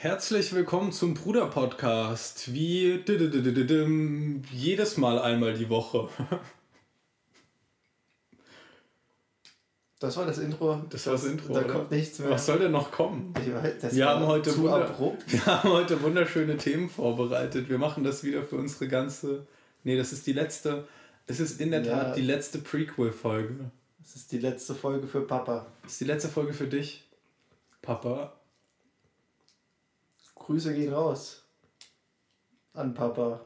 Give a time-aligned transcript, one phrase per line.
[0.00, 2.54] Herzlich willkommen zum Bruder-Podcast.
[2.54, 3.02] Wie
[4.52, 6.08] jedes Mal einmal die Woche.
[9.98, 10.80] Das war das Intro.
[10.88, 11.52] Das war das Intro.
[11.52, 11.72] Da oder?
[11.72, 12.30] kommt nichts mehr.
[12.30, 13.34] Was soll denn noch kommen?
[13.34, 17.68] Weiß, wir, haben heute wir haben heute wunderschöne Themen vorbereitet.
[17.68, 19.48] Wir machen das wieder für unsere ganze.
[19.82, 20.86] Nee, das ist die letzte.
[21.26, 22.04] Es ist in der ja.
[22.04, 23.72] Tat die letzte Prequel-Folge.
[24.04, 25.66] Es ist die letzte Folge für Papa.
[25.82, 27.02] Das ist die letzte Folge für dich,
[27.82, 28.37] Papa.
[30.48, 31.44] Grüße gehen raus.
[32.72, 33.38] An Papa.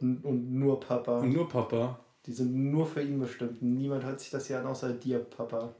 [0.00, 1.20] Und, und nur Papa.
[1.20, 2.00] Und nur Papa.
[2.26, 3.62] Die sind nur für ihn bestimmt.
[3.62, 5.72] Niemand hört sich das hier an, außer dir, Papa.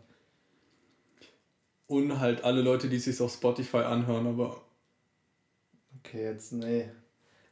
[1.88, 4.62] Und halt alle Leute, die es sich auf Spotify anhören, aber.
[5.98, 6.88] Okay, jetzt, nee.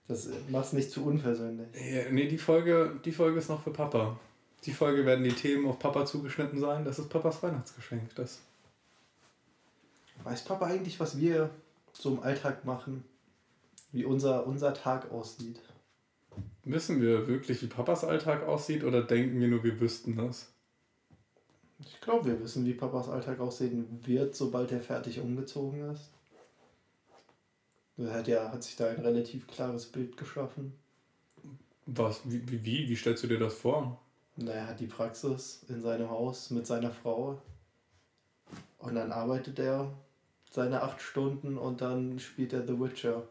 [0.06, 1.66] Das mach's nicht zu unpersönlich.
[1.74, 4.16] Ja, nee, die Folge, die Folge ist noch für Papa.
[4.62, 6.84] Die Folge werden die Themen auf Papa zugeschnitten sein.
[6.84, 8.14] Das ist Papas Weihnachtsgeschenk.
[8.14, 8.38] Das.
[10.22, 11.50] Weiß Papa eigentlich, was wir
[12.00, 13.04] so im Alltag machen?
[13.92, 15.60] Wie unser, unser Tag aussieht?
[16.64, 20.52] Wissen wir wirklich, wie Papas Alltag aussieht oder denken wir nur, wir wüssten das?
[21.78, 26.10] Ich glaube, wir wissen, wie Papas Alltag aussehen wird, sobald er fertig umgezogen ist.
[27.98, 30.74] Er hat ja hat sich da ein relativ klares Bild geschaffen.
[31.86, 32.20] Was?
[32.24, 34.00] Wie, wie, wie stellst du dir das vor?
[34.36, 37.40] Na, er hat die Praxis in seinem Haus mit seiner Frau.
[38.78, 39.92] Und dann arbeitet er
[40.50, 43.22] seine acht Stunden und dann spielt er The Witcher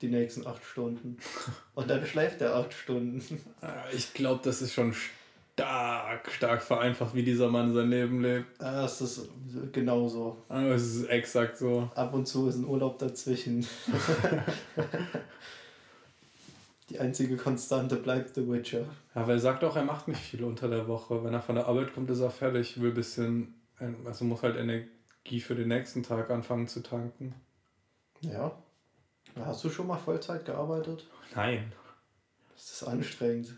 [0.00, 1.18] die nächsten acht Stunden.
[1.74, 3.22] Und dann schläft er acht Stunden.
[3.92, 4.94] Ich glaube, das ist schon
[5.54, 8.46] stark, stark vereinfacht, wie dieser Mann sein Leben lebt.
[8.60, 9.28] Ja, es ist
[9.72, 10.36] genauso.
[10.48, 11.90] Es ist exakt so.
[11.94, 13.66] Ab und zu ist ein Urlaub dazwischen.
[16.90, 18.84] die einzige Konstante bleibt The Witcher.
[19.14, 21.24] Ja, weil er sagt auch, er macht nicht viel unter der Woche.
[21.24, 23.54] Wenn er von der Arbeit kommt, ist er fertig, will ein bisschen,
[24.04, 24.86] also muss halt Energie
[25.40, 27.34] für den nächsten Tag anfangen zu tanken.
[28.22, 28.52] Ja.
[29.36, 31.06] Hast du schon mal Vollzeit gearbeitet?
[31.34, 31.72] Nein.
[32.54, 33.54] Das ist anstrengend.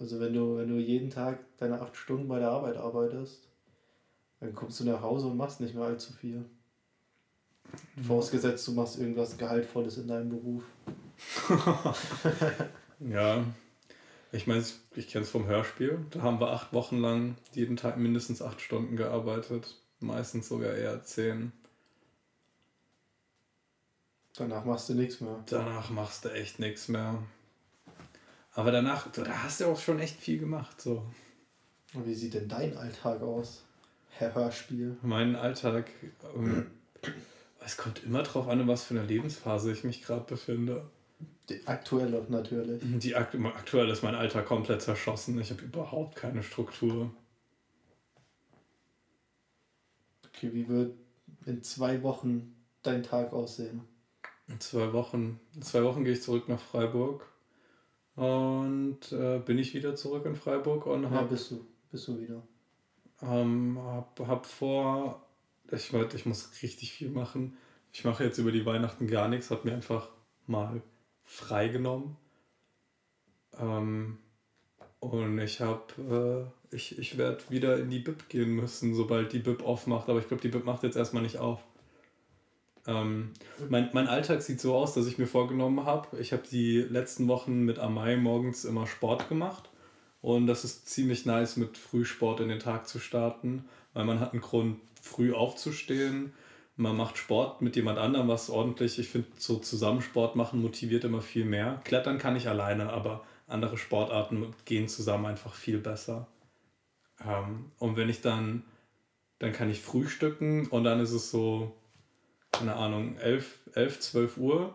[0.00, 3.48] Also wenn du, wenn du jeden Tag deine acht Stunden bei der Arbeit arbeitest,
[4.40, 6.44] dann kommst du nach Hause und machst nicht mehr allzu viel.
[7.96, 8.04] Mhm.
[8.04, 10.64] Vorausgesetzt, du machst irgendwas Gehaltvolles in deinem Beruf.
[13.00, 13.44] ja.
[14.32, 14.64] Ich meine,
[14.96, 16.06] ich kenne es vom Hörspiel.
[16.10, 19.76] Da haben wir acht Wochen lang jeden Tag mindestens acht Stunden gearbeitet.
[20.02, 21.52] Meistens sogar eher zehn.
[24.34, 25.42] Danach machst du nichts mehr.
[25.46, 27.22] Danach machst du echt nichts mehr.
[28.54, 30.80] Aber danach, da hast du auch schon echt viel gemacht.
[30.80, 31.06] So.
[31.94, 33.64] Und wie sieht denn dein Alltag aus,
[34.10, 34.96] Herr Hörspiel?
[35.02, 35.90] Mein Alltag,
[36.34, 36.70] ähm,
[37.64, 40.84] es kommt immer drauf an, in was für einer Lebensphase ich mich gerade befinde.
[41.48, 42.80] Die aktuelle natürlich.
[42.82, 45.38] Die akt aktuell ist mein Alltag komplett zerschossen.
[45.40, 47.10] Ich habe überhaupt keine Struktur.
[50.42, 50.96] Okay, wie wird
[51.46, 53.82] in zwei Wochen dein Tag aussehen?
[54.48, 55.38] In zwei Wochen.
[55.54, 57.24] In zwei Wochen gehe ich zurück nach Freiburg.
[58.16, 61.14] Und äh, bin ich wieder zurück in Freiburg und habe.
[61.14, 62.42] Ja, bist du, bist du wieder.
[63.22, 65.24] Ähm, hab, hab vor,
[65.70, 67.56] ich, ich muss richtig viel machen.
[67.92, 70.08] Ich mache jetzt über die Weihnachten gar nichts, habe mir einfach
[70.48, 70.82] mal
[71.22, 72.16] freigenommen.
[73.56, 74.18] Ähm,
[75.02, 79.40] und ich habe, äh, ich, ich werde wieder in die Bib gehen müssen, sobald die
[79.40, 80.08] Bib aufmacht.
[80.08, 81.58] Aber ich glaube, die Bib macht jetzt erstmal nicht auf.
[82.86, 83.32] Ähm,
[83.68, 87.26] mein, mein Alltag sieht so aus, dass ich mir vorgenommen habe, ich habe die letzten
[87.26, 89.70] Wochen mit Amai morgens immer Sport gemacht.
[90.20, 93.64] Und das ist ziemlich nice, mit Frühsport in den Tag zu starten,
[93.94, 96.32] weil man hat einen Grund, früh aufzustehen.
[96.76, 101.22] Man macht Sport mit jemand anderem, was ordentlich, ich finde, so Zusammensport machen motiviert immer
[101.22, 101.80] viel mehr.
[101.82, 106.26] Klettern kann ich alleine, aber andere Sportarten gehen zusammen einfach viel besser.
[107.24, 108.64] Ähm, und wenn ich dann,
[109.38, 111.74] dann kann ich frühstücken und dann ist es so,
[112.50, 114.74] keine Ahnung, 11, 11 12 Uhr.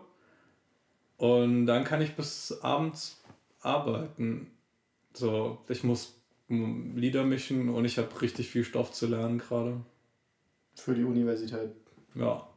[1.16, 3.20] Und dann kann ich bis abends
[3.60, 4.50] arbeiten.
[5.14, 6.14] So, ich muss
[6.48, 9.80] Lieder mischen und ich habe richtig viel Stoff zu lernen gerade.
[10.74, 11.70] Für die Universität.
[12.14, 12.48] Ja.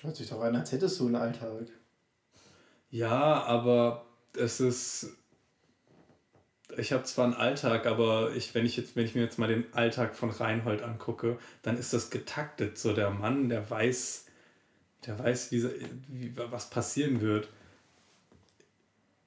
[0.00, 1.66] Hört sich doch an, als hättest du einen Alltag.
[2.90, 4.06] Ja, aber
[4.36, 5.20] es ist
[6.78, 9.48] ich habe zwar einen Alltag, aber ich, wenn, ich jetzt, wenn ich mir jetzt mal
[9.48, 12.78] den Alltag von Reinhold angucke, dann ist das getaktet.
[12.78, 14.26] So der Mann, der weiß,
[15.06, 15.64] der weiß, wie,
[16.08, 17.48] wie was passieren wird.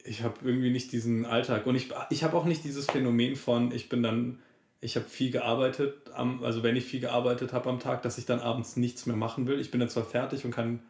[0.03, 1.65] Ich habe irgendwie nicht diesen Alltag.
[1.65, 4.39] Und ich, ich habe auch nicht dieses Phänomen von, ich bin dann,
[4.81, 8.25] ich habe viel gearbeitet, am, also wenn ich viel gearbeitet habe am Tag, dass ich
[8.25, 9.59] dann abends nichts mehr machen will.
[9.59, 10.81] Ich bin dann zwar fertig und kann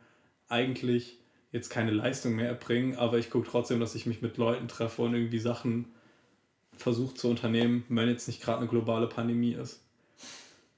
[0.49, 1.19] eigentlich
[1.53, 5.03] jetzt keine Leistung mehr erbringen, aber ich gucke trotzdem, dass ich mich mit Leuten treffe
[5.03, 5.85] und irgendwie Sachen
[6.75, 9.79] versucht zu unternehmen, wenn jetzt nicht gerade eine globale Pandemie ist.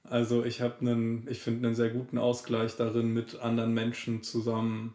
[0.04, 4.94] Also ich habe einen, ich finde einen sehr guten Ausgleich darin, mit anderen Menschen zusammen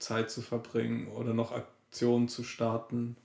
[0.00, 3.16] Zeit zu verbringen oder noch Aktionen zu starten.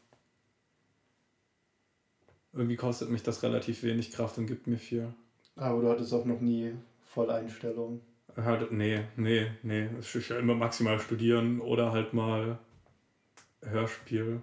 [2.53, 5.11] Irgendwie kostet mich das relativ wenig Kraft und gibt mir viel.
[5.55, 6.73] Aber du hattest auch noch nie
[7.07, 8.01] Volleinstellung.
[8.35, 9.89] Halt, nee, nee, nee.
[9.99, 12.57] Es ist ja immer maximal studieren oder halt mal
[13.61, 14.41] Hörspiel.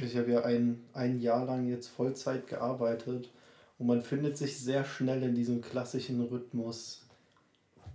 [0.00, 3.30] Ich habe ja ein, ein Jahr lang jetzt Vollzeit gearbeitet
[3.78, 7.06] und man findet sich sehr schnell in diesem klassischen Rhythmus,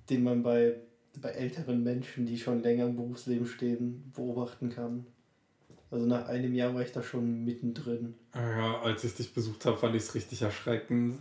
[0.09, 0.75] den man bei,
[1.21, 5.05] bei älteren Menschen, die schon länger im Berufsleben stehen, beobachten kann.
[5.91, 8.15] Also nach einem Jahr war ich da schon mittendrin.
[8.33, 11.19] Ja, als ich dich besucht habe, fand ich es richtig erschreckend.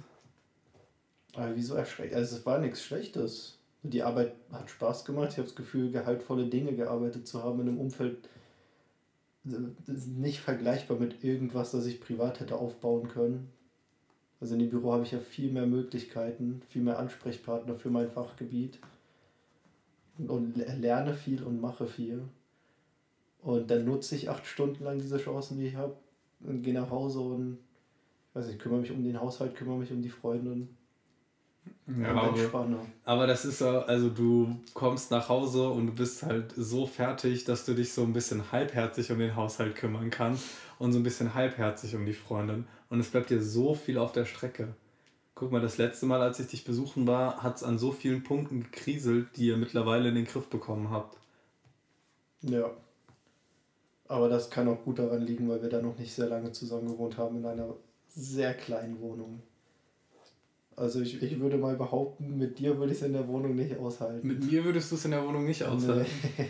[1.35, 2.17] Aber wieso erschreckend?
[2.17, 3.59] Also es war nichts Schlechtes.
[3.83, 5.31] Die Arbeit hat Spaß gemacht.
[5.33, 8.29] Ich habe das Gefühl, gehaltvolle Dinge gearbeitet zu haben in einem Umfeld,
[9.45, 13.51] nicht vergleichbar mit irgendwas, das ich privat hätte aufbauen können.
[14.41, 18.11] Also in dem Büro habe ich ja viel mehr Möglichkeiten, viel mehr Ansprechpartner für mein
[18.11, 18.79] Fachgebiet
[20.19, 22.23] und lerne viel und mache viel.
[23.41, 25.97] Und dann nutze ich acht Stunden lang diese Chancen, die ich habe
[26.41, 27.59] und gehe nach Hause und
[28.35, 30.77] weiß nicht, kümmere mich um den Haushalt, kümmere mich um die Freundin.
[31.87, 36.53] Ja, aber, aber das ist ja, also du kommst nach Hause und du bist halt
[36.57, 40.47] so fertig, dass du dich so ein bisschen halbherzig um den Haushalt kümmern kannst
[40.79, 42.67] und so ein bisschen halbherzig um die Freundin.
[42.89, 44.75] Und es bleibt dir so viel auf der Strecke.
[45.35, 48.23] Guck mal, das letzte Mal, als ich dich besuchen war, hat es an so vielen
[48.23, 51.19] Punkten gekriselt, die ihr mittlerweile in den Griff bekommen habt.
[52.43, 52.71] Ja.
[54.09, 56.87] Aber das kann auch gut daran liegen, weil wir da noch nicht sehr lange zusammen
[56.87, 57.75] gewohnt haben in einer
[58.09, 59.43] sehr kleinen Wohnung.
[60.77, 63.77] Also ich, ich würde mal behaupten, mit dir würde ich es in der Wohnung nicht
[63.77, 64.27] aushalten.
[64.27, 66.11] Mit mir würdest du es in der Wohnung nicht aushalten.
[66.39, 66.49] Nee.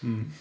[0.00, 0.32] hm.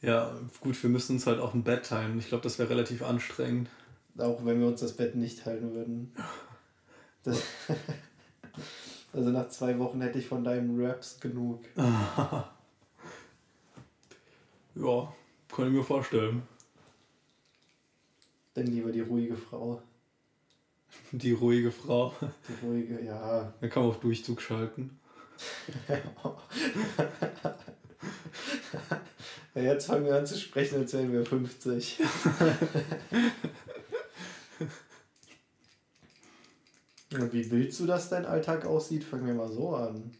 [0.00, 2.18] Ja, gut, wir müssen uns halt auch ein Bett teilen.
[2.18, 3.68] Ich glaube, das wäre relativ anstrengend.
[4.16, 6.12] Auch wenn wir uns das Bett nicht teilen würden.
[7.24, 7.42] Das
[9.12, 11.64] also nach zwei Wochen hätte ich von deinen Raps genug.
[11.76, 12.44] ja,
[14.74, 16.42] kann ich mir vorstellen.
[18.54, 19.82] Dann lieber die ruhige Frau.
[21.12, 22.14] Die ruhige Frau.
[22.48, 23.52] Die ruhige, ja.
[23.60, 24.98] Dann kann man auf Durchzug schalten.
[29.54, 32.00] ja, jetzt fangen wir an zu sprechen, als wären wir 50.
[37.12, 39.04] Und wie willst du, dass dein Alltag aussieht?
[39.04, 40.12] Fangen wir mal so an.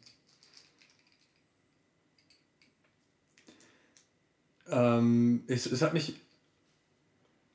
[4.71, 6.14] Ähm, es, es hat mich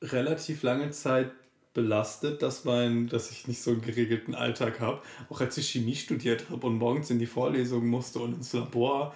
[0.02, 1.30] relativ lange Zeit
[1.74, 5.02] belastet, dass, mein, dass ich nicht so einen geregelten Alltag habe.
[5.28, 9.14] Auch als ich Chemie studiert habe und morgens in die Vorlesung musste und ins Labor.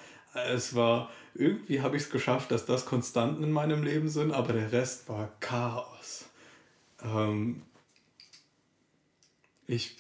[0.51, 4.53] Es war, irgendwie habe ich es geschafft, dass das Konstanten in meinem Leben sind, aber
[4.53, 6.27] der Rest war Chaos.
[7.03, 7.63] Ähm,
[9.67, 9.97] ich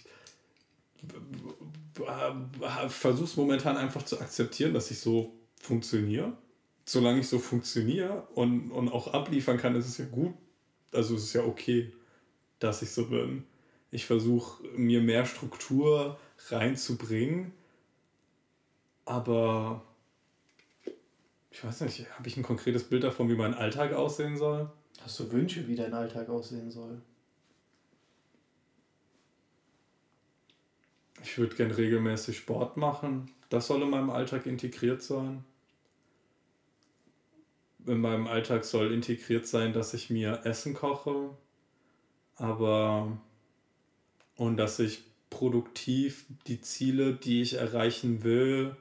[2.88, 6.36] versuche es momentan einfach zu akzeptieren, dass ich so funktioniere.
[6.84, 10.34] Solange ich so funktioniere und, und auch abliefern kann, ist es ja gut.
[10.92, 11.92] Also es ist ja okay
[12.58, 13.44] dass ich so bin.
[13.90, 16.18] Ich versuche mir mehr Struktur
[16.48, 17.52] reinzubringen,
[19.04, 19.82] aber
[21.50, 24.70] ich weiß nicht, habe ich ein konkretes Bild davon, wie mein Alltag aussehen soll?
[25.00, 27.00] Hast du Wünsche, wie dein Alltag aussehen soll?
[31.22, 33.30] Ich würde gern regelmäßig Sport machen.
[33.48, 35.44] Das soll in meinem Alltag integriert sein.
[37.86, 41.30] In meinem Alltag soll integriert sein, dass ich mir Essen koche,
[42.38, 43.18] aber
[44.36, 48.76] und dass ich produktiv die Ziele, die ich erreichen will,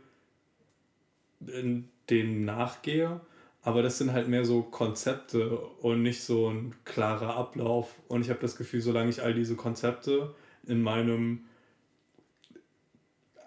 [1.39, 3.19] denen nachgehe.
[3.63, 7.93] Aber das sind halt mehr so Konzepte und nicht so ein klarer Ablauf.
[8.07, 10.33] Und ich habe das Gefühl, solange ich all diese Konzepte
[10.65, 11.45] in meinem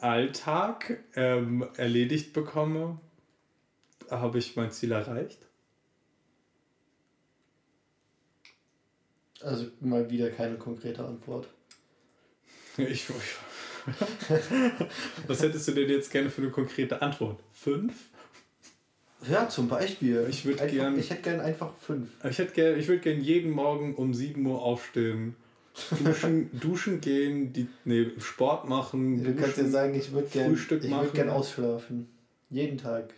[0.00, 2.98] Alltag ähm, erledigt bekomme,
[4.10, 5.49] habe ich mein Ziel erreicht.
[9.42, 11.48] Also mal wieder keine konkrete Antwort.
[12.76, 13.06] Ich,
[15.26, 17.40] Was hättest du denn jetzt gerne für eine konkrete Antwort?
[17.52, 17.92] Fünf?
[19.28, 20.26] Ja, zum Beispiel.
[20.30, 20.98] Ich würde gern.
[20.98, 22.08] Ich hätte gern einfach fünf.
[22.24, 25.36] Ich hätte gern, ich würde gern jeden Morgen um 7 Uhr aufstehen.
[26.02, 29.18] Duschen, duschen gehen, die, nee, Sport machen.
[29.18, 32.08] Du duschen, kannst ja sagen, ich würde gern, Frühstück ich würde gern ausschlafen.
[32.48, 33.12] Jeden Tag.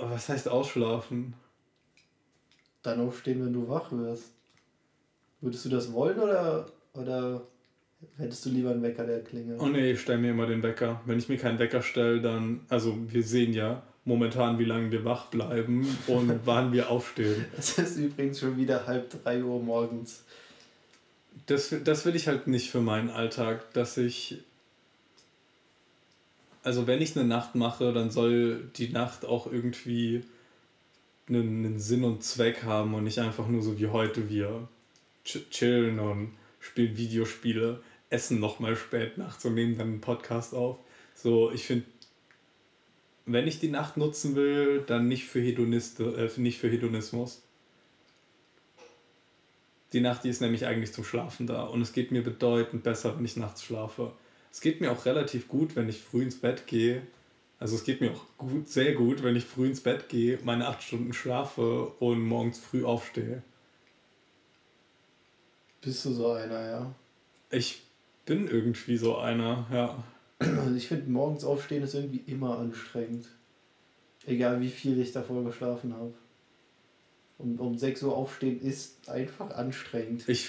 [0.00, 1.34] Was heißt ausschlafen?
[2.82, 4.32] Dann aufstehen, wenn du wach wirst.
[5.40, 7.46] Würdest du das wollen oder, oder
[8.16, 9.60] hättest du lieber einen Wecker, der klingelt?
[9.60, 11.00] Oh nee, ich stelle mir immer den Wecker.
[11.04, 15.04] Wenn ich mir keinen Wecker stelle, dann, also wir sehen ja momentan, wie lange wir
[15.04, 17.44] wach bleiben und wann wir aufstehen.
[17.58, 20.24] Es ist übrigens schon wieder halb drei Uhr morgens.
[21.46, 24.38] das, das will ich halt nicht für meinen Alltag, dass ich.
[26.62, 30.24] Also, wenn ich eine Nacht mache, dann soll die Nacht auch irgendwie
[31.28, 34.68] einen, einen Sinn und Zweck haben und nicht einfach nur so wie heute wir
[35.26, 40.78] chillen und spielen Videospiele, essen nochmal spät nachts und nehmen dann einen Podcast auf.
[41.14, 41.86] So, ich finde,
[43.24, 47.42] wenn ich die Nacht nutzen will, dann nicht für, Hedonist, äh, nicht für Hedonismus.
[49.92, 53.16] Die Nacht, die ist nämlich eigentlich zum Schlafen da und es geht mir bedeutend besser,
[53.16, 54.12] wenn ich nachts schlafe.
[54.52, 57.02] Es geht mir auch relativ gut, wenn ich früh ins Bett gehe.
[57.58, 60.66] Also es geht mir auch gut, sehr gut, wenn ich früh ins Bett gehe, meine
[60.66, 63.42] acht Stunden schlafe und morgens früh aufstehe.
[65.80, 66.94] Bist du so einer, ja?
[67.50, 67.82] Ich
[68.24, 70.02] bin irgendwie so einer, ja.
[70.38, 73.26] Also ich finde, morgens aufstehen ist irgendwie immer anstrengend.
[74.26, 76.12] Egal wie viel ich davor geschlafen habe.
[77.38, 80.28] Um, um 6 Uhr aufstehen ist einfach anstrengend.
[80.28, 80.48] Ich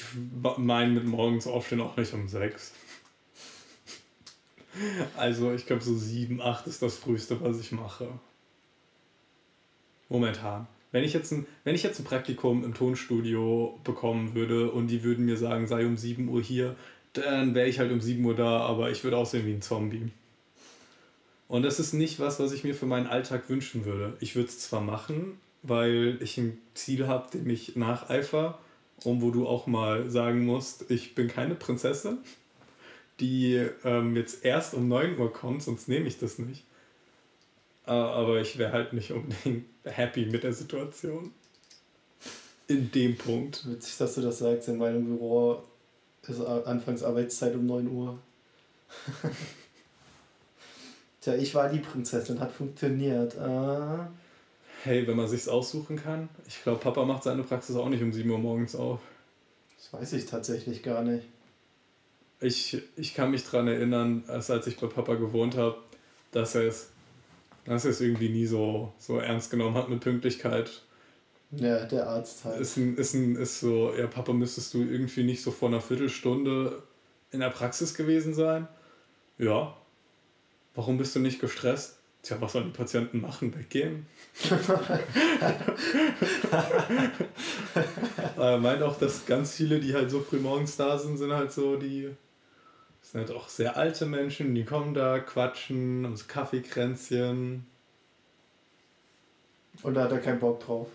[0.58, 2.74] meine mit morgens aufstehen auch nicht um 6.
[5.16, 8.08] Also ich glaube so 7, 8 ist das früheste, was ich mache.
[10.10, 10.68] Momentan.
[10.92, 15.04] Wenn ich, jetzt ein, wenn ich jetzt ein Praktikum im Tonstudio bekommen würde und die
[15.04, 16.76] würden mir sagen, sei um 7 Uhr hier,
[17.14, 20.12] dann wäre ich halt um 7 Uhr da, aber ich würde aussehen wie ein Zombie.
[21.48, 24.18] Und das ist nicht was, was ich mir für meinen Alltag wünschen würde.
[24.20, 28.60] Ich würde es zwar machen, weil ich ein Ziel habe, dem ich nacheifer
[29.04, 32.20] und wo du auch mal sagen musst, ich bin keine Prinzessin,
[33.20, 36.64] die ähm, jetzt erst um 9 Uhr kommt, sonst nehme ich das nicht.
[37.88, 41.32] Äh, aber ich wäre halt nicht unbedingt happy mit der Situation.
[42.68, 43.66] In dem Punkt.
[43.70, 44.68] Witzig, dass du das sagst.
[44.68, 45.64] In meinem Büro
[46.28, 48.20] ist Anfangsarbeitszeit um 9 Uhr.
[51.22, 53.38] Tja, ich war die Prinzessin, hat funktioniert.
[53.38, 54.12] Ah.
[54.84, 56.28] Hey, wenn man sich's aussuchen kann.
[56.46, 59.00] Ich glaube, Papa macht seine Praxis auch nicht um 7 Uhr morgens auf.
[59.78, 61.26] Das weiß ich tatsächlich gar nicht.
[62.42, 65.78] Ich, ich kann mich daran erinnern, als, als ich bei Papa gewohnt habe,
[66.32, 66.90] dass er es
[67.68, 70.84] dass er es irgendwie nie so, so ernst genommen hat mit Pünktlichkeit.
[71.52, 72.60] Ja, der Arzt halt.
[72.60, 75.82] Ist, ein, ist, ein, ist so, ja, Papa, müsstest du irgendwie nicht so vor einer
[75.82, 76.82] Viertelstunde
[77.32, 78.68] in der Praxis gewesen sein?
[79.38, 79.76] Ja.
[80.76, 81.98] Warum bist du nicht gestresst?
[82.24, 83.56] Tja, was sollen die Patienten machen?
[83.56, 84.06] Weggehen?
[88.38, 91.52] er meint auch, dass ganz viele, die halt so früh morgens da sind, sind halt
[91.52, 92.10] so die
[93.08, 97.66] das sind halt auch sehr alte Menschen, die kommen da, quatschen, ums Kaffeekränzchen.
[99.82, 100.90] Und da hat er keinen Bock drauf.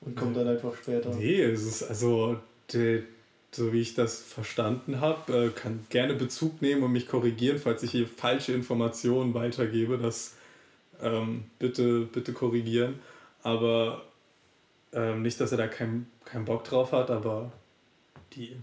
[0.00, 1.14] Und kommt dann einfach später.
[1.14, 2.38] Nee, es ist also,
[2.72, 3.04] die,
[3.50, 7.82] so wie ich das verstanden habe, äh, kann gerne Bezug nehmen und mich korrigieren, falls
[7.82, 9.98] ich hier falsche Informationen weitergebe.
[9.98, 10.36] Das
[11.02, 13.00] ähm, bitte, bitte korrigieren.
[13.42, 14.06] Aber
[14.94, 17.52] ähm, nicht, dass er da keinen kein Bock drauf hat, aber
[18.32, 18.56] die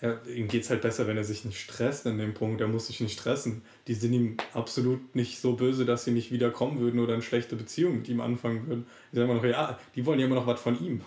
[0.00, 2.60] ja, ihm geht es halt besser, wenn er sich nicht stresst in dem Punkt.
[2.60, 3.62] Er muss sich nicht stressen.
[3.88, 7.56] Die sind ihm absolut nicht so böse, dass sie nicht wiederkommen würden oder eine schlechte
[7.56, 8.86] Beziehung mit ihm anfangen würden.
[9.10, 11.00] Die sagen immer noch, ja, die wollen ja immer noch was von ihm.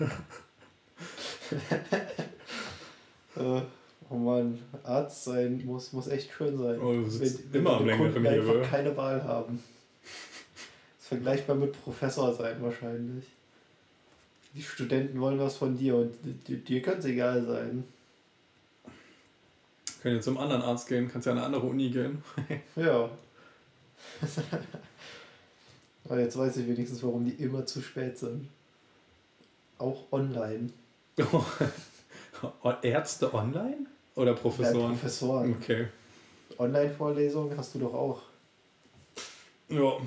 [3.36, 3.62] äh,
[4.08, 6.78] oh Mann, Arzt sein muss, muss echt schön sein.
[6.78, 8.50] Oh, du wenn, wenn immer am längeren Hebel.
[8.50, 9.60] einfach keine Wahl haben.
[10.02, 13.24] Das ist vergleichbar mit Professor sein wahrscheinlich
[14.58, 16.16] die Studenten wollen was von dir und
[16.48, 17.84] dir kann es egal sein.
[20.02, 22.22] Können jetzt zum anderen Arzt gehen, kannst ja an eine andere Uni gehen.
[22.76, 23.08] ja.
[26.04, 28.48] Aber jetzt weiß ich wenigstens, warum die immer zu spät sind.
[29.78, 30.70] Auch online.
[32.82, 33.86] Ärzte online?
[34.16, 34.80] Oder Professoren?
[34.80, 35.56] Ja, Professoren.
[35.60, 35.86] Okay.
[36.58, 38.22] Online-Vorlesungen hast du doch auch.
[39.68, 39.98] Ja.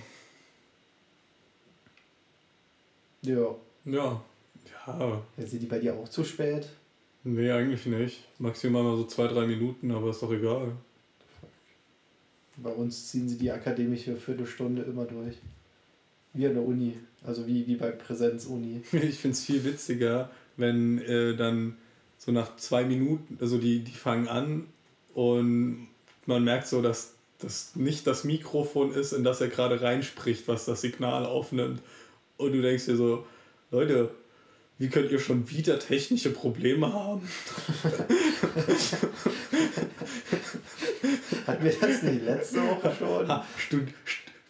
[3.22, 3.56] Ja.
[3.86, 4.22] Ja.
[4.88, 5.22] Ja.
[5.38, 6.68] Sind die bei dir auch zu spät?
[7.24, 8.28] Nee, eigentlich nicht.
[8.40, 10.72] Maximal mal so zwei, drei Minuten, aber ist doch egal.
[12.58, 15.36] Bei uns ziehen sie die akademische Viertelstunde immer durch.
[16.34, 16.98] Wie an der Uni.
[17.24, 18.82] Also wie, wie bei Präsenzuni.
[18.92, 21.78] Ich finde es viel witziger, wenn äh, dann
[22.18, 24.68] so nach zwei Minuten, also die, die fangen an
[25.14, 25.88] und
[26.26, 30.66] man merkt so, dass das nicht das Mikrofon ist, in das er gerade reinspricht, was
[30.66, 31.82] das Signal aufnimmt.
[32.38, 33.26] Und du denkst dir so,
[33.72, 34.12] Leute,
[34.82, 37.22] wie könnt ihr schon wieder technische Probleme haben?
[41.46, 43.28] Hatten wir das nicht letzte Woche schon?
[43.28, 43.84] Ha, stud,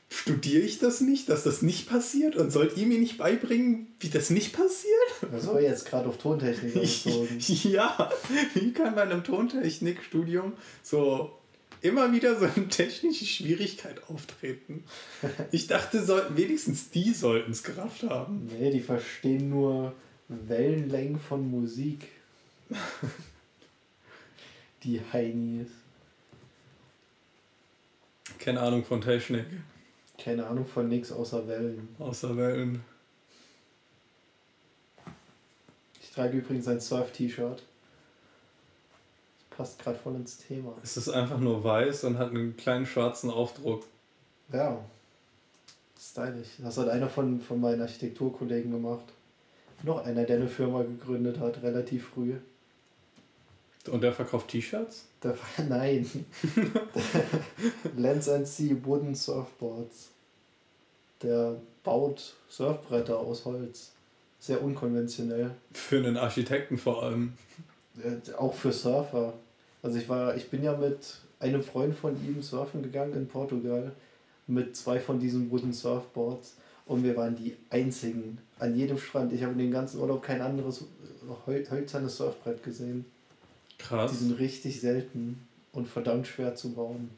[0.10, 2.38] studiere ich das nicht, dass das nicht passiert?
[2.38, 4.88] Und sollt ihr mir nicht beibringen, wie das nicht passiert?
[5.34, 7.28] Das war jetzt gerade auf Tontechnik bezogen.
[7.38, 8.10] ja,
[8.54, 11.38] wie kann bei einem Tontechnikstudium so
[11.82, 14.86] immer wieder so eine technische Schwierigkeit auftreten?
[15.52, 18.48] Ich dachte, sollten, wenigstens die sollten es gerafft haben.
[18.58, 19.94] Nee, die verstehen nur
[20.32, 22.08] Wellenlängen von Musik.
[24.84, 25.68] Die Heinis.
[28.40, 29.46] Keine Ahnung von Technik.
[30.18, 31.90] Keine Ahnung von nix außer Wellen.
[32.00, 32.84] Außer Wellen.
[36.02, 37.64] Ich trage übrigens ein Surf-T-Shirt.
[39.50, 40.74] Das passt gerade voll ins Thema.
[40.82, 43.86] Es ist einfach nur weiß und hat einen kleinen schwarzen Aufdruck.
[44.52, 44.84] Ja.
[46.00, 46.50] Stylisch.
[46.60, 49.06] Das hat einer von, von meinen Architekturkollegen gemacht.
[49.84, 52.36] Noch einer, der eine Firma gegründet hat, relativ früh.
[53.90, 55.06] Und der verkauft T-Shirts?
[55.70, 56.08] Nein.
[57.98, 60.10] Lens and Sea Wooden Surfboards.
[61.24, 63.92] Der baut Surfbretter aus Holz.
[64.40, 65.52] Sehr unkonventionell.
[65.74, 67.34] Für einen Architekten vor allem.
[68.04, 69.34] Äh, Auch für Surfer.
[69.84, 73.92] Also ich war, ich bin ja mit einem Freund von ihm surfen gegangen in Portugal
[74.48, 79.34] mit zwei von diesen Wooden Surfboards und wir waren die einzigen an jedem Strand.
[79.34, 80.86] Ich habe in den ganzen Urlaub kein anderes
[81.46, 83.06] hol hölzernes Surfbrett gesehen.
[83.78, 84.12] Krass.
[84.12, 87.10] Die sind richtig selten und verdammt schwer zu bauen.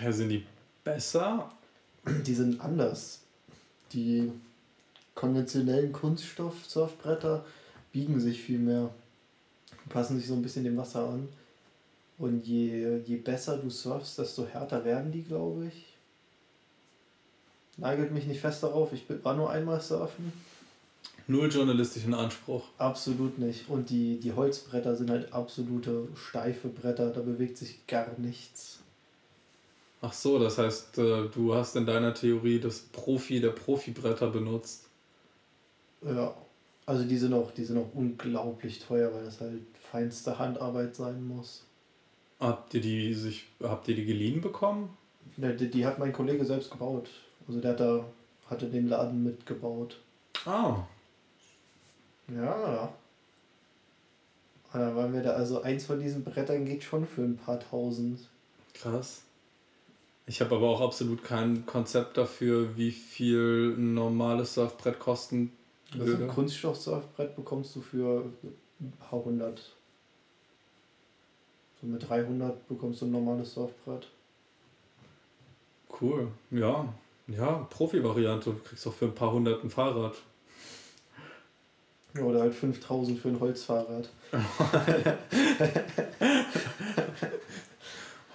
[0.00, 0.44] Ja, sind die
[0.84, 1.50] besser?
[2.26, 3.20] Die sind anders.
[3.92, 4.32] Die
[5.14, 7.44] konventionellen Kunststoff-Surfbretter
[7.92, 8.90] biegen sich viel mehr,
[9.88, 11.28] passen sich so ein bisschen dem Wasser an.
[12.18, 15.85] Und je, je besser du surfst, desto härter werden die, glaube ich.
[17.76, 20.32] Nagelt mich nicht fest darauf, ich war nur einmal surfen.
[21.28, 22.64] Null journalistischen Anspruch.
[22.78, 23.68] Absolut nicht.
[23.68, 28.78] Und die, die Holzbretter sind halt absolute steife Bretter, da bewegt sich gar nichts.
[30.00, 34.88] Ach so, das heißt, äh, du hast in deiner Theorie das Profi der Profibretter benutzt.
[36.02, 36.34] Ja,
[36.84, 41.26] also die sind auch, die sind auch unglaublich teuer, weil das halt feinste Handarbeit sein
[41.26, 41.64] muss.
[42.38, 44.96] Habt ihr die sich, habt ihr die geliehen bekommen?
[45.38, 47.08] Ja, die, die hat mein Kollege selbst gebaut.
[47.48, 48.04] Also der hat da,
[48.50, 49.98] hatte den Laden mitgebaut.
[50.44, 50.84] Ah,
[52.28, 52.92] Ja.
[54.72, 57.58] Und dann waren wir da, also eins von diesen Brettern geht schon für ein paar
[57.60, 58.28] tausend.
[58.74, 59.22] krass.
[60.28, 65.52] Ich habe aber auch absolut kein Konzept dafür, wie viel ein normales Surfbrett kosten
[65.92, 66.24] Also würde.
[66.24, 68.24] ein Kunststoff-Surfbrett bekommst du für
[68.80, 69.72] ein paar hundert.
[71.80, 74.08] So mit 300 bekommst du ein normales Surfbrett.
[76.00, 76.28] Cool.
[76.50, 76.92] Ja,
[77.28, 78.50] ja, Profi-Variante.
[78.50, 80.14] Du kriegst auch für ein paar hundert ein Fahrrad.
[82.14, 84.08] Ja, Oder halt 5000 für ein Holzfahrrad.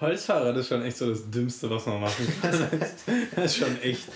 [0.02, 2.68] Holzfahrrad ist schon echt so das Dümmste, was man machen kann.
[3.36, 4.08] das ist schon echt.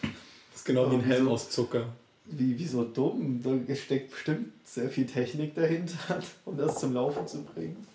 [0.00, 0.10] Das
[0.56, 1.86] ist genau wie ein Aber Helm aus Zucker.
[2.26, 3.40] Wie, wie so dumm.
[3.42, 7.86] Da steckt bestimmt sehr viel Technik dahinter, um das zum Laufen zu bringen.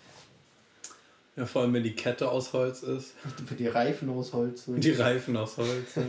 [1.38, 3.14] Ja, vor allem wenn die Kette aus Holz ist.
[3.58, 4.66] Die Reifen aus Holz.
[4.66, 6.02] Und Die Reifen aus Holz, ja.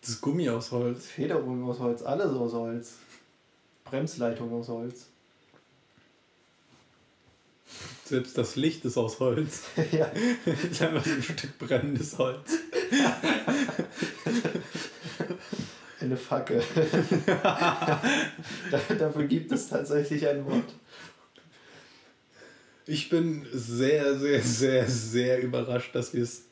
[0.00, 1.06] Das Gummi aus Holz.
[1.06, 2.94] Federung aus Holz, alles aus Holz.
[3.84, 5.06] Bremsleitung aus Holz.
[8.04, 9.62] Selbst das Licht ist aus Holz.
[9.92, 10.10] ja,
[10.44, 12.50] Das ist einfach so ein Stück brennendes Holz.
[16.00, 16.62] eine Fackel.
[17.26, 18.00] Da-
[18.98, 20.64] Dafür gibt es tatsächlich ein Wort.
[22.86, 26.42] Ich bin sehr, sehr, sehr, sehr überrascht, dass wir es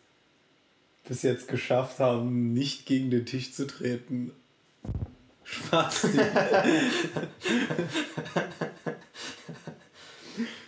[1.06, 4.32] bis jetzt geschafft haben, nicht gegen den Tisch zu treten.
[5.44, 6.06] Spaß.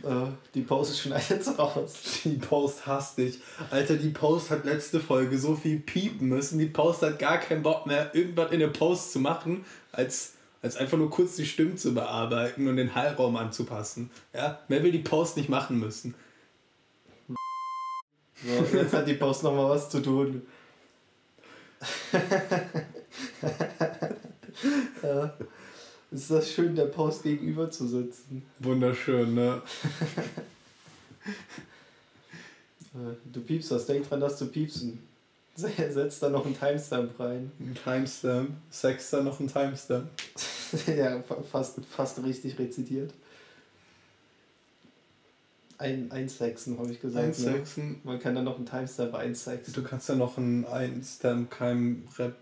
[0.05, 1.94] Äh, die Pause schneidet raus.
[2.24, 3.38] Die Post hasst dich.
[3.70, 6.59] Alter, die Post hat letzte Folge so viel piepen müssen.
[6.59, 10.34] Die Post hat gar keinen Bock mehr, irgendwas in der Post zu machen, als,
[10.64, 14.09] als einfach nur kurz die Stimmen zu bearbeiten und den Hallraum anzupassen.
[14.33, 16.14] Ja, mehr will die Post nicht machen müssen.
[17.29, 17.37] So,
[18.74, 20.40] jetzt hat die Post nochmal was zu tun.
[25.03, 25.35] ja.
[26.11, 28.46] Ist das schön, der Post gegenüber zu sitzen.
[28.59, 29.61] Wunderschön, ne?
[32.94, 35.13] Äh, Du piepst das, denk dran, dass du piepsen.
[35.57, 37.53] Setz da noch einen Timestamp rein.
[37.61, 38.51] Ein Timestamp.
[38.71, 40.09] Sexter noch ein Timestamp.
[40.87, 43.12] ja, fa- fast, fast richtig rezitiert.
[45.79, 47.25] Ein, einsexen, habe ich gesagt.
[47.25, 47.29] Ne?
[47.29, 48.01] Einsexen.
[48.05, 49.75] Man kann dann noch einen Timestamp einsexen.
[49.75, 52.35] Du kannst ja noch ein Einstamp kein Rap.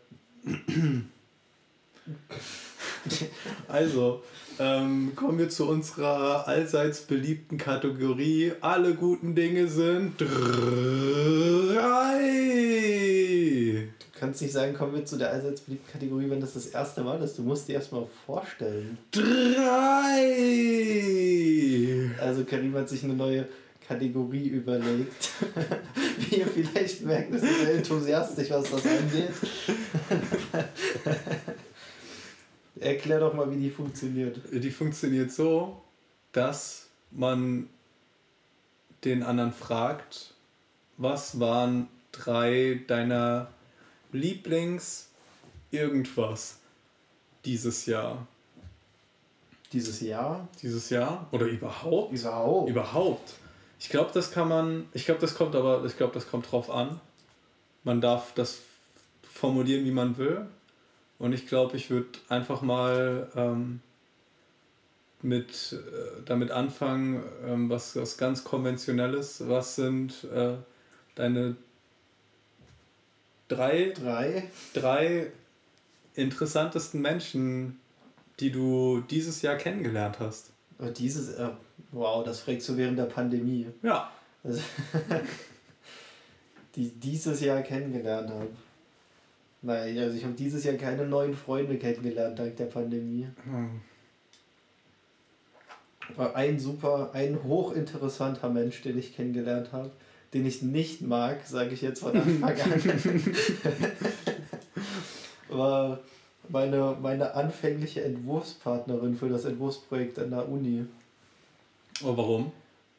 [3.69, 4.23] also,
[4.59, 8.53] ähm, kommen wir zu unserer allseits beliebten Kategorie.
[8.61, 10.29] Alle guten Dinge sind drei.
[13.99, 17.03] Du kannst nicht sagen, kommen wir zu der allseits beliebten Kategorie, wenn das das erste
[17.03, 17.39] Mal ist.
[17.39, 18.99] Du musst dir erstmal vorstellen.
[19.11, 19.33] Drei.
[22.21, 23.49] Also Karim hat sich eine neue
[23.89, 25.31] Kategorie überlegt.
[26.19, 29.33] Wie ihr vielleicht merkt, ist er sehr enthusiastisch, was das angeht.
[32.83, 34.41] Erklär doch mal, wie die funktioniert.
[34.53, 35.81] Die funktioniert so,
[36.33, 37.69] dass man
[39.05, 40.35] den anderen fragt,
[40.97, 43.49] was waren drei deiner
[44.13, 45.09] Lieblings
[45.71, 46.59] irgendwas
[47.45, 48.27] dieses Jahr?
[49.73, 50.49] Dieses Jahr?
[50.61, 51.29] Dieses Jahr?
[51.31, 52.13] Oder überhaupt?
[52.13, 52.69] Überhaupt.
[52.69, 53.35] Überhaupt.
[53.81, 56.71] Ich glaube, das kann man, ich glaube, das kommt aber, ich glaube, das kommt drauf
[56.71, 57.01] an.
[57.85, 58.59] Man darf das
[59.23, 60.47] formulieren, wie man will.
[61.23, 63.79] Und ich glaube, ich würde einfach mal ähm,
[65.23, 69.47] mit, äh, damit anfangen, ähm, was, was ganz konventionelles.
[69.47, 70.55] Was sind äh,
[71.15, 71.55] deine
[73.47, 74.51] drei, drei?
[74.75, 75.31] drei
[76.17, 77.79] interessantesten Menschen,
[78.41, 80.51] die du dieses Jahr kennengelernt hast?
[80.81, 81.51] Oh, dieses, äh,
[81.93, 83.69] wow, das fragst du während der Pandemie.
[83.85, 84.11] Ja.
[84.43, 84.61] Also,
[86.75, 88.49] die dieses Jahr kennengelernt habe.
[89.63, 93.29] Nein, also ich habe dieses Jahr keine neuen Freunde kennengelernt dank der Pandemie.
[93.45, 93.81] Hm.
[96.35, 99.93] Ein super, ein hochinteressanter Mensch, den ich kennengelernt habe,
[100.35, 102.83] den ich nicht mag, sage ich jetzt von Anfang an,
[105.49, 106.01] war
[106.49, 110.87] meine, meine anfängliche Entwurfspartnerin für das Entwurfsprojekt an der Uni.
[112.03, 112.53] Oh, warum?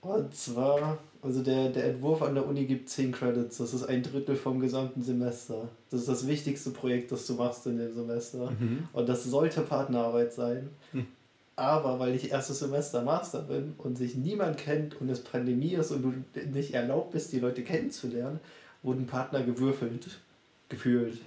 [0.04, 4.04] Und zwar, also der, der Entwurf an der Uni gibt 10 Credits, das ist ein
[4.04, 5.70] Drittel vom gesamten Semester.
[5.90, 8.52] Das ist das wichtigste Projekt, das du machst in dem Semester.
[8.52, 8.90] Mhm.
[8.92, 10.70] Und das sollte Partnerarbeit sein.
[10.92, 11.08] Hm.
[11.56, 15.92] Aber weil ich erstes Semester Master bin und sich niemand kennt und es Pandemie ist
[15.92, 18.40] und du nicht erlaubt bist, die Leute kennenzulernen,
[18.82, 20.20] wurden Partner gewürfelt.
[20.68, 21.20] Gefühlt.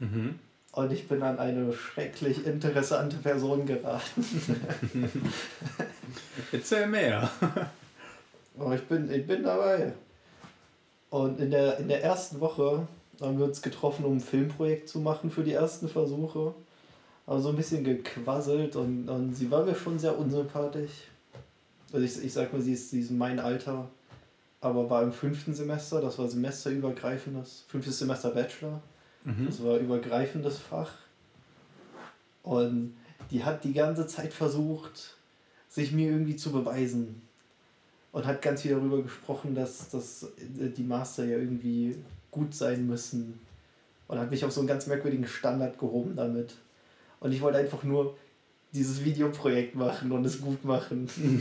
[0.00, 0.34] Mhm.
[0.72, 4.24] Und ich bin an eine schrecklich interessante Person geraten.
[6.52, 7.30] Erzähl mehr.
[8.58, 9.92] Aber ich bin, ich bin dabei.
[11.10, 12.86] Und in der, in der ersten Woche
[13.20, 16.54] haben wir uns getroffen, um ein Filmprojekt zu machen für die ersten Versuche.
[17.26, 21.08] Aber so ein bisschen gequasselt und, und sie war mir schon sehr unsympathisch.
[21.92, 23.88] Also ich, ich sag mal, sie ist, sie ist mein Alter,
[24.60, 28.80] aber war im fünften Semester, das war semesterübergreifendes, fünftes Semester Bachelor.
[29.24, 29.46] Mhm.
[29.46, 30.92] Das war übergreifendes Fach.
[32.42, 32.96] Und
[33.30, 35.16] die hat die ganze Zeit versucht,
[35.68, 37.27] sich mir irgendwie zu beweisen.
[38.18, 41.94] Und hat ganz viel darüber gesprochen, dass, dass die Master ja irgendwie
[42.32, 43.38] gut sein müssen.
[44.08, 46.56] Und hat mich auf so einen ganz merkwürdigen Standard gehoben damit.
[47.20, 48.16] Und ich wollte einfach nur
[48.72, 51.08] dieses Videoprojekt machen und es gut machen.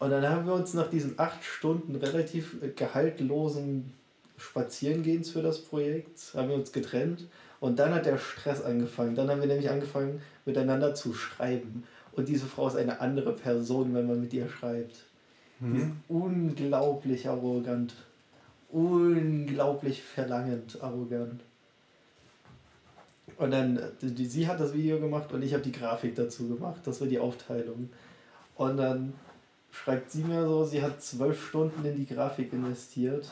[0.00, 3.94] und dann haben wir uns nach diesen acht Stunden relativ gehaltlosen
[4.36, 7.24] Spazierengehens für das Projekt, haben wir uns getrennt
[7.58, 9.14] und dann hat der Stress angefangen.
[9.14, 11.84] Dann haben wir nämlich angefangen, miteinander zu schreiben.
[12.20, 14.96] Und diese Frau ist eine andere Person, wenn man mit ihr schreibt.
[15.60, 15.96] Die ist Mhm.
[16.08, 17.94] unglaublich arrogant.
[18.70, 21.40] Unglaublich verlangend arrogant.
[23.38, 26.46] Und dann, die, die- sie hat das Video gemacht und ich habe die Grafik dazu
[26.48, 26.80] gemacht.
[26.84, 27.88] Das war die Aufteilung.
[28.56, 29.14] Und dann
[29.72, 33.28] schreibt sie mir so, sie hat zwölf Stunden in die Grafik investiert.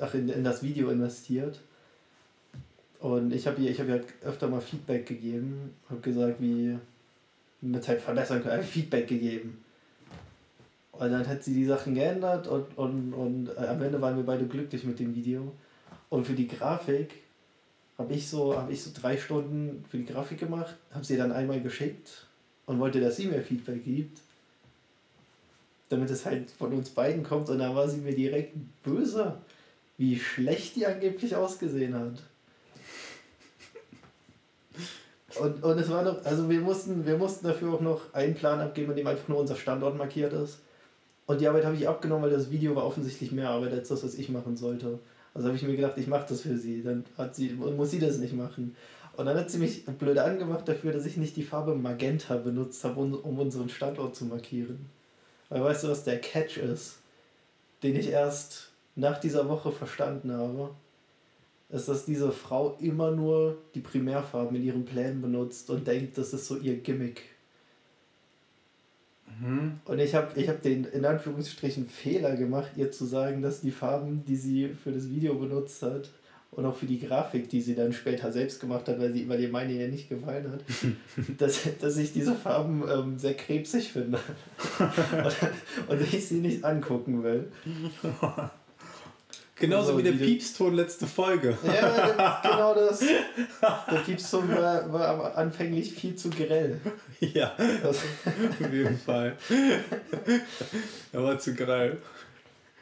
[0.00, 1.58] Ach, in, in das Video investiert.
[3.00, 5.74] Und ich habe ihr, ich hab ihr halt öfter mal Feedback gegeben.
[5.90, 6.78] Habe gesagt, wie
[7.60, 8.62] mit halt verbessern können.
[8.62, 9.64] Feedback gegeben.
[10.92, 14.24] Und dann hat sie die Sachen geändert und, und, und äh, am Ende waren wir
[14.24, 15.52] beide glücklich mit dem Video.
[16.08, 17.12] Und für die Grafik
[17.98, 21.32] habe ich, so, hab ich so drei Stunden für die Grafik gemacht, habe sie dann
[21.32, 22.26] einmal geschickt
[22.66, 24.20] und wollte, dass sie mir Feedback gibt.
[25.88, 27.48] Damit es halt von uns beiden kommt.
[27.48, 29.38] Und dann war sie mir direkt böse,
[29.96, 32.22] wie schlecht die angeblich ausgesehen hat.
[35.36, 38.60] Und, und es war noch, also wir mussten, wir mussten dafür auch noch einen Plan
[38.60, 40.60] abgeben, in dem einfach nur unser Standort markiert ist.
[41.26, 44.02] Und die Arbeit habe ich abgenommen, weil das Video war offensichtlich mehr Arbeit als das,
[44.02, 44.98] was ich machen sollte.
[45.34, 46.82] Also habe ich mir gedacht, ich mache das für sie.
[46.82, 48.74] Dann hat sie, muss sie das nicht machen.
[49.18, 52.82] Und dann hat sie mich blöd angemacht dafür, dass ich nicht die Farbe Magenta benutzt
[52.84, 54.88] habe, um, um unseren Standort zu markieren.
[55.50, 56.98] Weil weißt du, was der Catch ist,
[57.82, 60.70] den ich erst nach dieser Woche verstanden habe?
[61.70, 66.32] Ist, dass diese Frau immer nur die Primärfarben in ihren Plänen benutzt und denkt, das
[66.32, 67.22] ist so ihr Gimmick.
[69.40, 69.80] Mhm.
[69.84, 73.70] Und ich habe ich hab den in Anführungsstrichen Fehler gemacht, ihr zu sagen, dass die
[73.70, 76.10] Farben, die sie für das Video benutzt hat
[76.50, 79.40] und auch für die Grafik, die sie dann später selbst gemacht hat, weil, sie, weil
[79.40, 80.64] ihr meine ja nicht gefallen hat,
[81.38, 84.18] dass, dass ich diese Farben ähm, sehr krebsig finde.
[84.78, 85.36] und,
[85.88, 87.52] und ich sie nicht angucken will.
[89.60, 91.58] Genauso So, wie der Piepston letzte Folge.
[91.64, 93.00] Ja, genau das.
[93.00, 96.80] Der Piepston war, war anfänglich viel zu grell.
[97.20, 98.00] ja, Also,
[98.60, 99.36] auf jeden Fall.
[101.12, 101.98] Er war zu geil.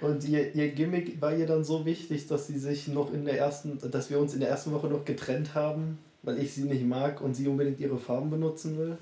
[0.01, 3.39] Und ihr, ihr Gimmick war ihr dann so wichtig, dass sie sich noch in der
[3.39, 6.85] ersten, dass wir uns in der ersten Woche noch getrennt haben, weil ich sie nicht
[6.85, 8.99] mag und sie unbedingt ihre Farben benutzen will.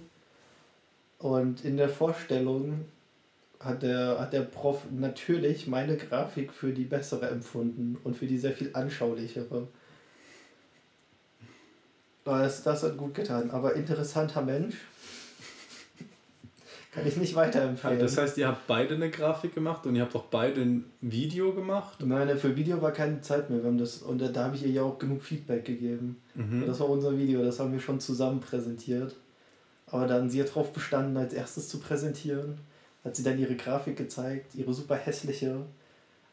[1.18, 2.84] Und in der Vorstellung
[3.64, 8.38] hat der, hat der Prof natürlich meine Grafik für die bessere empfunden und für die
[8.38, 9.68] sehr viel anschaulichere.
[12.24, 13.50] Das, das hat gut getan.
[13.50, 14.76] Aber interessanter Mensch.
[16.92, 17.98] Kann ich nicht weiterempfehlen.
[17.98, 21.52] Das heißt, ihr habt beide eine Grafik gemacht und ihr habt auch beide ein Video
[21.52, 21.98] gemacht?
[22.04, 23.62] Nein, für Video war keine Zeit mehr.
[23.62, 26.22] Wir haben das, und da, habe ich ihr ja auch genug Feedback gegeben.
[26.34, 26.64] Mhm.
[26.66, 29.16] Das war unser Video, das haben wir schon zusammen präsentiert.
[29.86, 32.58] Aber dann sie hat darauf bestanden, als erstes zu präsentieren.
[33.04, 35.60] Hat sie dann ihre Grafik gezeigt, ihre super hässliche,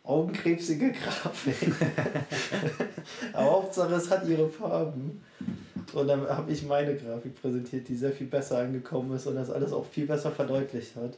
[0.03, 1.73] augenkrebsige Grafik.
[3.34, 5.21] Aber Hauptsache, es hat ihre Farben.
[5.93, 9.49] Und dann habe ich meine Grafik präsentiert, die sehr viel besser angekommen ist und das
[9.49, 11.17] alles auch viel besser verdeutlicht hat.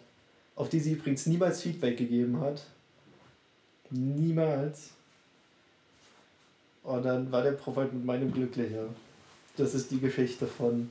[0.56, 2.64] Auf die sie übrigens niemals Feedback gegeben hat.
[3.90, 4.92] Niemals.
[6.84, 8.88] Und dann war der Prof halt mit meinem glücklicher.
[9.58, 10.90] Das ist die Geschichte von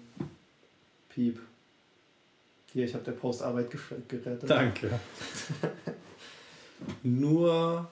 [1.08, 1.40] Piep.
[2.72, 3.70] Hier, ich habe der Postarbeit
[4.08, 4.48] gerettet.
[4.48, 4.98] Danke.
[7.02, 7.90] Nur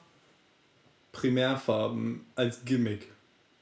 [1.13, 3.09] Primärfarben als Gimmick.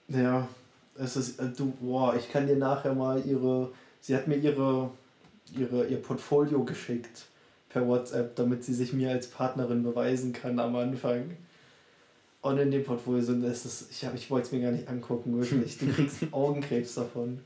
[0.08, 0.48] Ja,
[0.96, 4.90] es ist, äh, du, boah, ich kann dir nachher mal ihre, sie hat mir ihre,
[5.56, 7.26] ihre, ihr Portfolio geschickt
[7.68, 11.36] per WhatsApp, damit sie sich mir als Partnerin beweisen kann am Anfang.
[12.40, 15.78] Und in dem Portfolio sind es, ich, ich wollte es mir gar nicht angucken, wirklich.
[15.78, 17.40] Du kriegst Augenkrebs davon.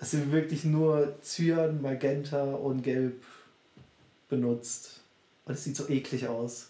[0.00, 3.22] Es sind wirklich nur Cyan, Magenta und Gelb
[4.28, 5.00] benutzt.
[5.44, 6.68] Und es sieht so eklig aus.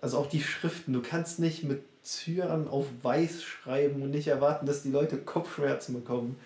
[0.00, 4.66] Also auch die Schriften, du kannst nicht mit Cyan auf weiß schreiben und nicht erwarten,
[4.66, 6.36] dass die Leute Kopfschmerzen bekommen.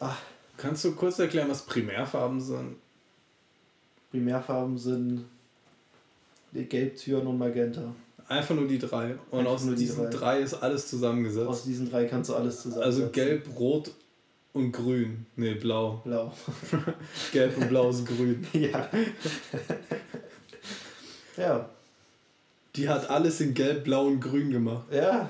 [0.00, 0.20] Ach.
[0.56, 2.76] Kannst du kurz erklären, was Primärfarben sind?
[4.12, 5.24] Primärfarben sind
[6.52, 7.92] Gelb, Cyan und Magenta.
[8.28, 9.16] Einfach nur die drei.
[9.30, 10.10] Und Einfach aus diesen drei.
[10.10, 10.40] drei.
[10.40, 11.46] ist alles zusammengesetzt.
[11.46, 13.02] Aus diesen drei kannst du alles zusammensetzen.
[13.02, 13.90] Also gelb, rot
[14.52, 15.26] und grün.
[15.36, 16.00] Nee, blau.
[16.04, 16.32] Blau.
[17.32, 18.46] gelb und blau ist grün.
[18.54, 18.88] Ja.
[21.36, 21.68] ja.
[22.76, 24.86] Die hat alles in Gelb, Blau und Grün gemacht.
[24.92, 25.28] Ja.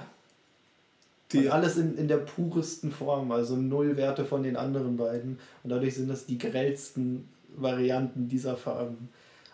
[1.33, 5.39] Die und alles in, in der puresten Form, also null Werte von den anderen beiden.
[5.63, 9.11] Und dadurch sind das die grellsten Varianten dieser Farben.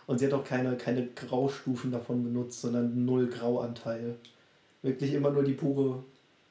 [0.07, 4.15] Und sie hat auch keine, keine Graustufen davon benutzt, sondern null Grauanteil.
[4.81, 6.03] Wirklich immer nur die pure,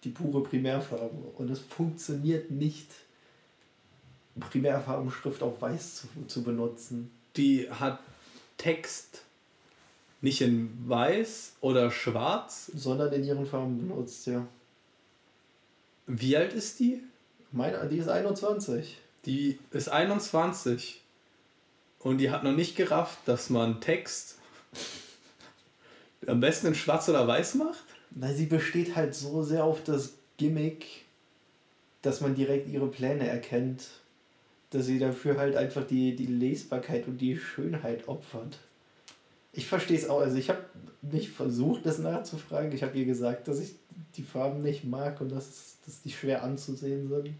[0.05, 1.33] die pure Primärfarbe.
[1.37, 2.89] Und es funktioniert nicht,
[4.39, 7.11] Primärfarbenschrift auf weiß zu, zu benutzen.
[7.37, 8.01] Die hat
[8.57, 9.23] Text
[10.21, 12.71] nicht in weiß oder schwarz.
[12.75, 14.47] Sondern in ihren Farben benutzt, ja.
[16.07, 17.03] Wie alt ist die?
[17.53, 18.99] Meine, die ist 21.
[19.27, 21.01] Die ist 21.
[22.01, 24.39] Und die hat noch nicht gerafft, dass man Text
[26.27, 27.85] am besten in schwarz oder weiß macht?
[28.11, 30.87] Na, sie besteht halt so sehr auf das Gimmick,
[32.03, 33.89] dass man direkt ihre Pläne erkennt,
[34.71, 38.59] dass sie dafür halt einfach die, die Lesbarkeit und die Schönheit opfert.
[39.53, 40.21] Ich verstehe es auch.
[40.21, 40.65] Also ich habe
[41.03, 42.73] nicht versucht, das nachzufragen.
[42.73, 43.75] Ich habe ihr gesagt, dass ich
[44.17, 47.35] die Farben nicht mag und dass, dass die schwer anzusehen sind.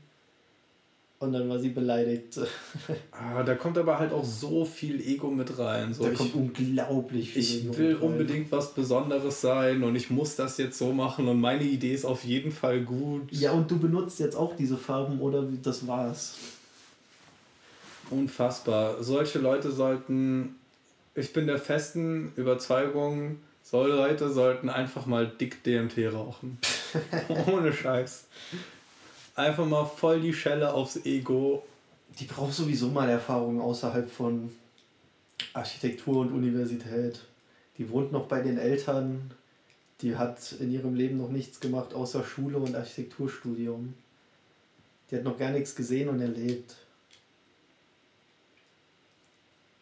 [1.21, 2.41] Und dann war sie beleidigt.
[3.13, 5.95] ah, da kommt aber halt auch so viel Ego mit rein.
[5.95, 10.11] So, da ich, kommt unglaublich viel Ich Ego will unbedingt was Besonderes sein und ich
[10.11, 13.31] muss das jetzt so machen und meine Idee ist auf jeden Fall gut.
[13.31, 16.37] Ja, und du benutzt jetzt auch diese Farben oder das war's?
[18.09, 19.03] Unfassbar.
[19.03, 20.57] Solche Leute sollten
[21.15, 26.59] ich bin der festen Überzeugung, so Leute sollten einfach mal dick DMT rauchen.
[27.47, 28.27] Ohne Scheiß.
[29.35, 31.65] Einfach mal voll die Schelle aufs Ego.
[32.19, 34.51] Die braucht sowieso mal Erfahrung außerhalb von
[35.53, 37.21] Architektur und Universität.
[37.79, 39.31] Die wohnt noch bei den Eltern.
[40.03, 43.95] Die hat in ihrem Leben noch nichts gemacht außer Schule und Architekturstudium.
[45.11, 46.77] Die hat noch gar nichts gesehen und erlebt.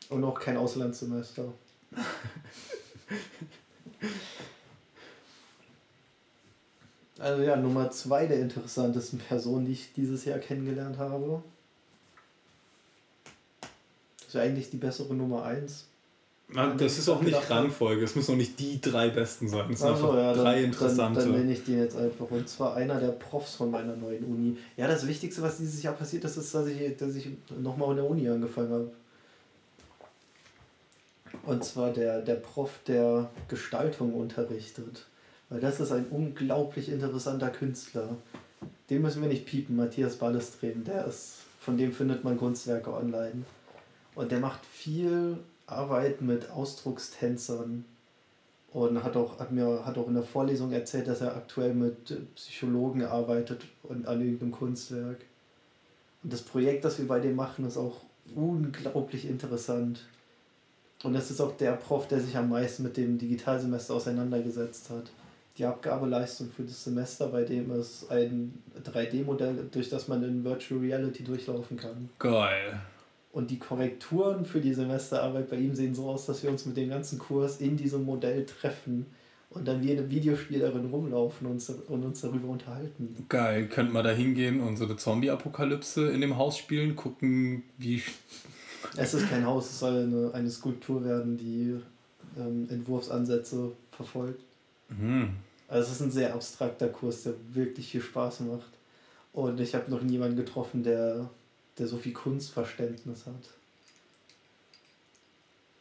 [0.09, 1.53] Und auch kein Auslandssemester.
[7.19, 11.43] also ja, Nummer zwei der interessantesten Personen, die ich dieses Jahr kennengelernt habe.
[14.19, 15.87] Das ist ja eigentlich die bessere Nummer eins.
[16.51, 19.71] Man, das ist auch nicht Rangfolge, es müssen auch nicht die drei besten sein.
[19.71, 21.21] Es sind einfach ja, drei dann, interessante.
[21.21, 22.31] Dann, dann nenne ich die jetzt einfach.
[22.31, 24.57] Und zwar einer der Profs von meiner neuen Uni.
[24.77, 27.29] Ja, das Wichtigste, was dieses Jahr passiert ist, ist, dass ich, dass ich
[27.61, 28.91] nochmal in der Uni angefangen habe.
[31.45, 35.05] Und zwar der, der Prof, der Gestaltung unterrichtet.
[35.51, 38.17] Weil das ist ein unglaublich interessanter Künstler.
[38.91, 40.85] Den müssen wir nicht piepen, Matthias Ballestreben.
[40.85, 43.45] Der ist, von dem findet man Kunstwerke online.
[44.15, 47.85] Und der macht viel Arbeit mit Ausdruckstänzern.
[48.73, 52.35] Und hat auch, hat mir hat auch in der Vorlesung erzählt, dass er aktuell mit
[52.35, 55.25] Psychologen arbeitet und an irgendeinem Kunstwerk.
[56.23, 58.03] Und das Projekt, das wir bei dem machen, ist auch
[58.35, 60.05] unglaublich interessant.
[61.05, 65.11] Und das ist auch der Prof, der sich am meisten mit dem Digitalsemester auseinandergesetzt hat.
[65.59, 70.81] Die Abgabeleistung für das Semester, bei dem ist ein 3D-Modell, durch das man in Virtual
[70.81, 72.09] Reality durchlaufen kann.
[72.21, 72.81] Geil.
[73.33, 76.77] Und die Korrekturen für die Semesterarbeit bei ihm sehen so aus, dass wir uns mit
[76.77, 79.07] dem ganzen Kurs in diesem Modell treffen
[79.51, 83.27] und dann wie in einem Videospiel darin rumlaufen und uns, und uns darüber unterhalten.
[83.29, 88.01] Geil, könnte man da hingehen und so eine Zombie-Apokalypse in dem Haus spielen, gucken, wie.
[88.97, 91.81] Es ist kein Haus, es soll eine, eine Skulptur werden, die
[92.39, 94.43] ähm, Entwurfsansätze verfolgt.
[94.91, 95.31] Mhm.
[95.69, 98.71] Also es ist ein sehr abstrakter Kurs, der wirklich viel Spaß macht.
[99.33, 101.29] Und ich habe noch niemanden getroffen, der,
[101.79, 103.51] der so viel Kunstverständnis hat.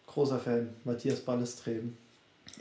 [0.08, 1.98] Großer Fan, Matthias Ballestreben.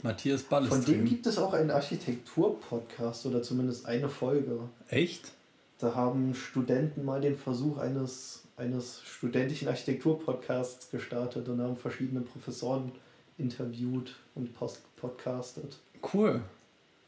[0.03, 0.85] Matthias Ballestreben.
[0.85, 4.61] Von dem gibt es auch einen Architektur-Podcast oder zumindest eine Folge.
[4.89, 5.33] Echt?
[5.79, 12.93] Da haben Studenten mal den Versuch eines, eines studentischen Architektur-Podcasts gestartet und haben verschiedene Professoren
[13.37, 14.51] interviewt und
[14.97, 15.77] podcastet.
[16.15, 16.41] Cool.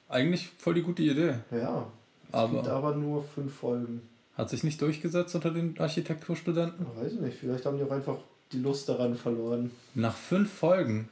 [0.09, 1.35] Eigentlich voll die gute Idee.
[1.51, 1.87] Ja.
[2.29, 4.03] Es aber, gibt aber nur fünf Folgen.
[4.37, 6.87] Hat sich nicht durchgesetzt unter den Architekturstudenten?
[6.97, 7.39] Weiß ich nicht.
[7.39, 8.17] Vielleicht haben die auch einfach
[8.53, 9.71] die Lust daran verloren.
[9.95, 11.09] Nach fünf Folgen?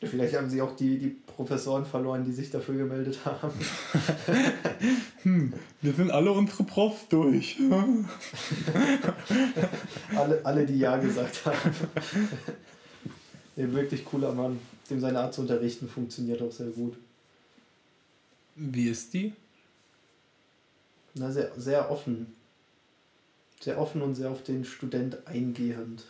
[0.00, 3.52] Vielleicht haben sie auch die, die Professoren verloren, die sich dafür gemeldet haben.
[5.22, 7.56] hm, wir sind alle unsere Profs durch.
[10.16, 11.56] alle, alle, die Ja gesagt haben.
[13.56, 14.58] Ein wirklich cooler Mann.
[14.90, 16.96] Dem seine Art zu unterrichten funktioniert auch sehr gut.
[18.54, 19.32] Wie ist die?
[21.14, 22.34] Na, sehr, sehr offen.
[23.60, 26.04] Sehr offen und sehr auf den Student eingehend.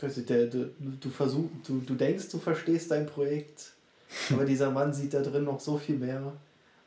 [0.00, 3.72] Der, du, du, versuch, du, du denkst, du verstehst dein Projekt,
[4.30, 6.32] aber dieser Mann sieht da drin noch so viel mehr.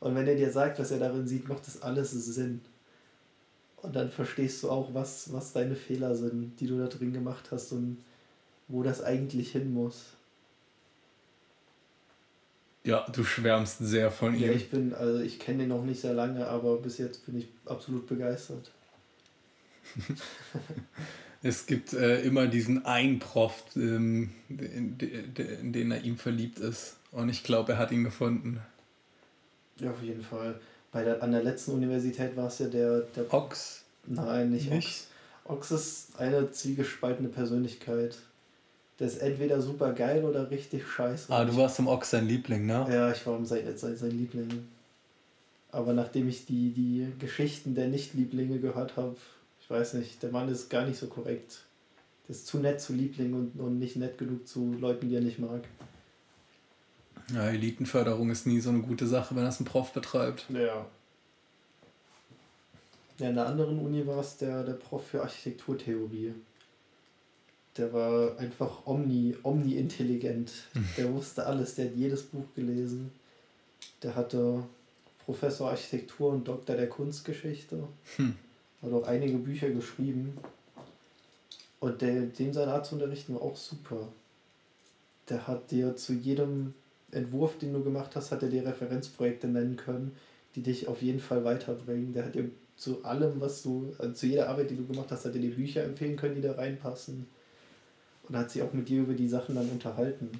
[0.00, 2.60] Und wenn er dir sagt, was er darin sieht, macht das alles Sinn.
[3.78, 7.50] Und dann verstehst du auch, was, was deine Fehler sind, die du da drin gemacht
[7.50, 7.98] hast und
[8.68, 10.15] wo das eigentlich hin muss.
[12.86, 14.42] Ja, du schwärmst sehr von ihm.
[14.42, 17.36] Ja, ich bin, also ich kenne ihn noch nicht sehr lange, aber bis jetzt bin
[17.36, 18.70] ich absolut begeistert.
[21.42, 26.96] es gibt äh, immer diesen einen Prof, ähm, in, in, den er ihm verliebt ist.
[27.10, 28.60] Und ich glaube, er hat ihn gefunden.
[29.80, 30.60] Ja, auf jeden Fall.
[30.92, 33.34] Bei der, an der letzten Universität war es ja der, der.
[33.34, 33.82] Ox?
[34.06, 35.08] Nein, nicht, nicht?
[35.44, 35.70] Ox.
[35.70, 38.16] Ox ist eine zwiegespaltene Persönlichkeit.
[38.98, 41.30] Der ist entweder super geil oder richtig scheiße.
[41.32, 42.86] Ah, du warst im Ox sein Liebling, ne?
[42.90, 44.66] Ja, ich war sein, sein, sein Liebling.
[45.70, 49.16] Aber nachdem ich die, die Geschichten der Nicht-Lieblinge gehört habe,
[49.60, 51.64] ich weiß nicht, der Mann ist gar nicht so korrekt.
[52.26, 55.20] Der ist zu nett zu Lieblingen und, und nicht nett genug zu Leuten, die er
[55.20, 55.64] nicht mag.
[57.34, 60.46] Ja, Elitenförderung ist nie so eine gute Sache, wenn das ein Prof betreibt.
[60.48, 60.86] Ja.
[63.18, 66.34] Ja, in der anderen Uni war es der, der Prof für Architekturtheorie.
[67.78, 70.52] Der war einfach omni, omni-intelligent.
[70.96, 73.12] Der wusste alles, der hat jedes Buch gelesen.
[74.02, 74.62] Der hatte
[75.24, 77.86] Professor Architektur und Doktor der Kunstgeschichte.
[78.16, 78.34] Hm
[78.82, 80.36] hat auch einige Bücher geschrieben.
[81.80, 84.08] Und der, dem seine Art zu unterrichten war auch super.
[85.28, 86.74] Der hat dir zu jedem
[87.10, 90.16] Entwurf, den du gemacht hast, hat er dir Referenzprojekte nennen können,
[90.54, 92.12] die dich auf jeden Fall weiterbringen.
[92.12, 95.24] Der hat dir zu allem, was du, also zu jeder Arbeit, die du gemacht hast,
[95.24, 97.26] hat er dir Bücher empfehlen können, die da reinpassen.
[98.28, 100.30] Und hat sich auch mit dir über die Sachen dann unterhalten.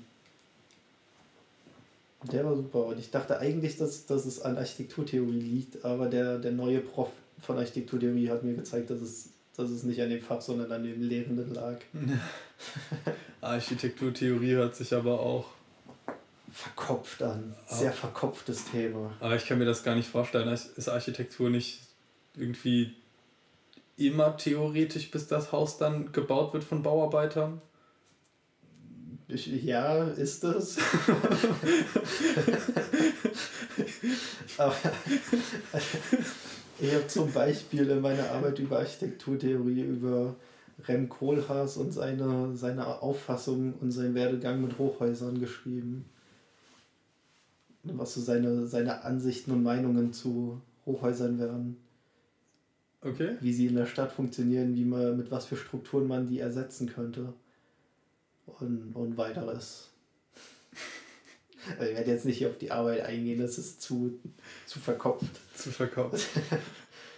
[2.32, 2.86] Der war super.
[2.86, 7.10] Und ich dachte eigentlich, dass, dass es an Architekturtheorie liegt, aber der, der neue Prof
[7.40, 10.82] von Architekturtheorie hat mir gezeigt, dass es, dass es nicht an dem Fach, sondern an
[10.82, 11.76] dem Lehrenden lag.
[13.40, 15.46] Architekturtheorie hört sich aber auch
[16.50, 17.54] verkopft an.
[17.68, 19.12] Sehr verkopftes Thema.
[19.20, 20.48] Aber ich kann mir das gar nicht vorstellen.
[20.48, 21.80] Ist Architektur nicht
[22.34, 22.94] irgendwie
[23.98, 27.60] immer theoretisch, bis das Haus dann gebaut wird von Bauarbeitern?
[29.28, 30.78] Ich, ja, ist das.
[34.58, 34.76] Aber
[36.78, 40.36] ich habe zum Beispiel in meiner Arbeit über Architekturtheorie über
[40.86, 46.04] Rem Koolhaas und seine, seine Auffassung und seinen Werdegang mit Hochhäusern geschrieben.
[47.82, 51.78] Was so seine, seine Ansichten und Meinungen zu Hochhäusern wären.
[53.00, 53.36] Okay.
[53.40, 56.88] Wie sie in der Stadt funktionieren, wie man, mit was für Strukturen man die ersetzen
[56.88, 57.32] könnte.
[58.46, 59.90] Und, und weiteres.
[61.78, 64.18] Also ich werde jetzt nicht auf die Arbeit eingehen, das ist zu,
[64.66, 65.40] zu verkopft.
[65.56, 66.28] Zu verkopft.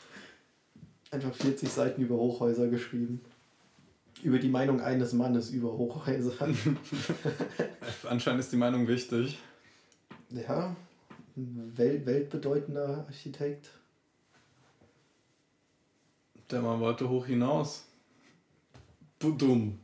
[1.11, 3.21] Einfach 40 Seiten über Hochhäuser geschrieben.
[4.23, 6.33] Über die Meinung eines Mannes über Hochhäuser.
[8.09, 9.39] Anscheinend ist die Meinung wichtig.
[10.31, 10.75] Ja,
[11.37, 13.71] ein wel weltbedeutender Architekt.
[16.51, 17.85] Der Mann wollte hoch hinaus.
[19.19, 19.79] Dumm.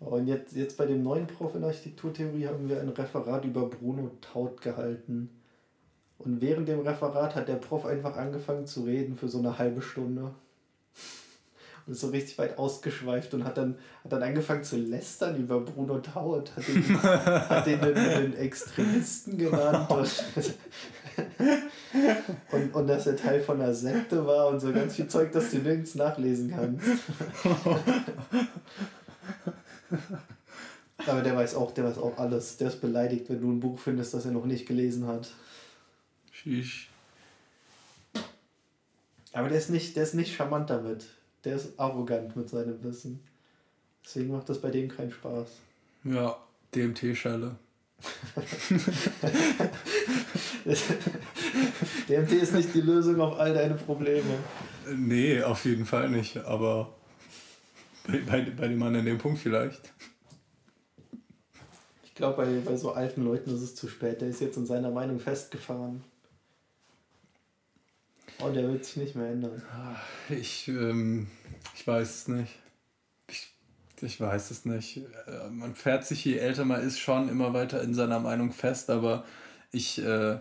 [0.00, 4.10] Und jetzt, jetzt bei dem neuen Prof in Architekturtheorie haben wir ein Referat über Bruno
[4.22, 5.28] Taut gehalten.
[6.18, 9.82] Und während dem Referat hat der Prof einfach angefangen zu reden für so eine halbe
[9.82, 10.34] Stunde.
[11.86, 15.60] Und ist so richtig weit ausgeschweift und hat dann, hat dann angefangen zu lästern über
[15.60, 16.54] Bruno Taut.
[16.54, 19.90] Hat den, hat den einen, einen Extremisten genannt.
[19.90, 20.24] Und,
[22.52, 25.50] und, und dass er Teil von einer Sekte war und so ganz viel Zeug, das
[25.50, 26.86] du nirgends nachlesen kannst.
[31.06, 32.56] Aber der weiß auch, der weiß auch alles.
[32.58, 35.30] Der ist beleidigt, wenn du ein Buch findest, das er noch nicht gelesen hat.
[36.32, 36.90] Sheesh.
[39.32, 41.06] Aber der ist nicht, der ist nicht charmant damit.
[41.44, 43.20] Der ist arrogant mit seinem Wissen.
[44.04, 45.48] Deswegen macht das bei dem keinen Spaß.
[46.04, 46.36] Ja,
[46.74, 47.56] DMT-Schelle.
[52.08, 54.38] DMT ist nicht die Lösung auf all deine Probleme.
[54.94, 56.38] Nee, auf jeden Fall nicht.
[56.38, 56.94] Aber
[58.26, 59.92] bei, bei, dem Mann an dem Punkt vielleicht.
[62.04, 64.20] Ich glaube, bei, bei so alten Leuten ist es zu spät.
[64.20, 66.04] Der ist jetzt in seiner Meinung festgefahren.
[68.38, 69.62] Und der wird sich nicht mehr ändern.
[70.28, 71.28] Ich, ähm,
[71.74, 72.58] ich weiß es nicht.
[73.28, 73.52] Ich,
[74.00, 74.98] ich weiß es nicht.
[75.26, 78.90] Äh, Man fährt sich, je älter man ist, schon immer weiter in seiner Meinung fest,
[78.90, 79.24] aber
[79.72, 80.38] ich, äh,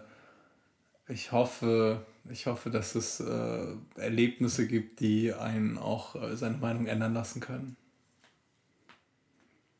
[1.09, 6.85] ich hoffe, ich hoffe, dass es äh, Erlebnisse gibt, die einen auch äh, seine Meinung
[6.85, 7.75] ändern lassen können.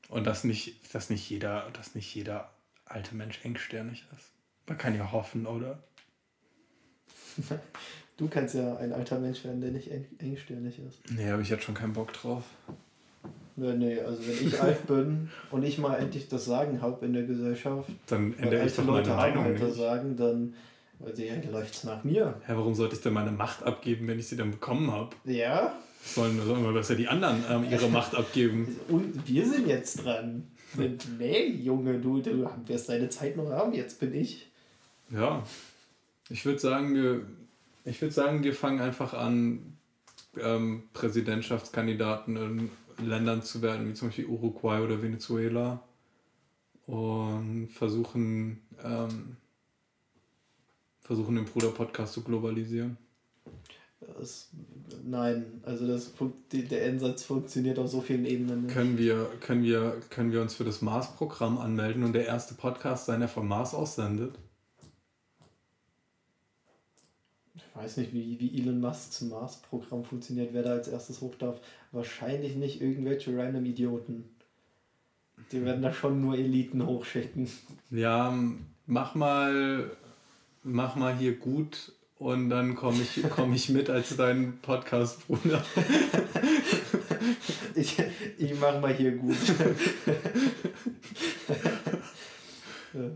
[0.10, 2.50] Und dass nicht, dass nicht jeder, dass nicht jeder
[2.86, 4.32] alte Mensch engstirnig ist.
[4.68, 5.84] Man kann ja hoffen, oder?
[8.18, 11.00] Du kannst ja ein alter Mensch werden, der nicht eng, engstirnig ist.
[11.10, 12.44] Nee, habe ich jetzt schon keinen Bock drauf.
[13.56, 17.14] Ja, nee, also wenn ich alt bin und ich mal endlich das Sagen habe in
[17.14, 19.78] der Gesellschaft, Dann ändere ich doch meine Leute haben Meinung das nicht.
[19.78, 20.54] Sagen, dann
[21.04, 22.41] also, ja, läuft es nach mir.
[22.45, 25.16] Hä, warum sollte ich denn meine Macht abgeben, wenn ich sie dann bekommen habe?
[25.26, 25.74] Ja,
[26.04, 28.80] Sollen, sollen wir besser die anderen ähm, ihre Macht abgeben?
[28.88, 30.47] und wir sind jetzt dran.
[31.18, 34.50] nee, Junge, du, du wirst deine Zeit noch haben, jetzt bin ich.
[35.10, 35.43] Ja.
[36.30, 37.22] Ich würde sagen, wir,
[37.86, 39.78] ich würde sagen, wir fangen einfach an,
[40.39, 42.70] ähm, Präsidentschaftskandidaten in
[43.08, 45.82] Ländern zu werden, wie zum Beispiel Uruguay oder Venezuela.
[46.86, 49.38] Und versuchen, ähm,
[51.10, 52.95] versuchen den Bruder-Podcast zu globalisieren.
[53.99, 54.51] Das,
[55.03, 56.14] nein, also das,
[56.51, 58.76] der Ansatz funktioniert auf so vielen Ebenen nicht.
[58.76, 63.07] Können wir, können, wir, können wir uns für das Mars-Programm anmelden und der erste Podcast
[63.07, 64.36] sein, der vom Mars aussendet?
[67.55, 71.60] Ich weiß nicht, wie, wie Elon Musks Mars-Programm funktioniert, wer da als erstes hoch darf.
[71.91, 74.26] Wahrscheinlich nicht irgendwelche random Idioten.
[75.51, 77.49] Die werden da schon nur Eliten hochschicken.
[77.89, 78.32] Ja,
[78.86, 79.89] mach mal,
[80.64, 85.64] mach mal hier gut und dann komme ich, komm ich mit als dein Podcast-Bruder.
[87.76, 87.97] Ich,
[88.38, 89.38] ich mach mal hier gut.
[92.93, 93.12] Ja.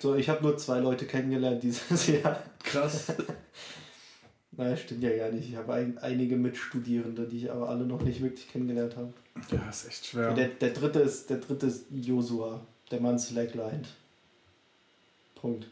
[0.00, 2.42] So, ich habe nur zwei Leute kennengelernt dieses Jahr.
[2.62, 3.12] Krass.
[4.50, 5.48] Naja, stimmt ja gar nicht.
[5.48, 9.12] Ich habe ein, einige Mitstudierende, die ich aber alle noch nicht wirklich kennengelernt habe.
[9.50, 10.34] Ja, ist echt schwer.
[10.34, 13.86] Der, der dritte ist der dritte ist Joshua, der Mann slacklined.
[15.44, 15.66] Punkt.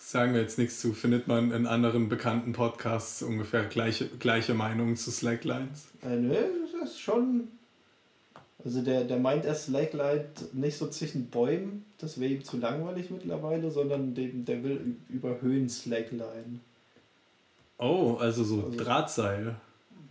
[0.00, 0.94] Sagen wir jetzt nichts zu.
[0.94, 5.88] Findet man in anderen bekannten Podcasts ungefähr gleiche, gleiche Meinungen zu Slacklines?
[6.02, 6.34] Äh, nö,
[6.80, 7.48] das ist schon.
[8.64, 13.10] Also der, der meint er slacklined nicht so zwischen Bäumen, das wäre ihm zu langweilig
[13.10, 16.60] mittlerweile, sondern den, der will ü- über Höhen slackline.
[17.76, 19.56] Oh, also so Also- Drahtseil.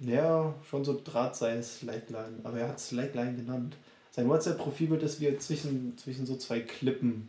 [0.02, 3.76] Ja, schon so Drahtseil Slackline, aber er hat Slackline genannt.
[4.18, 7.28] Sein WhatsApp-Profilbild ist, wie er zwischen, zwischen so zwei Klippen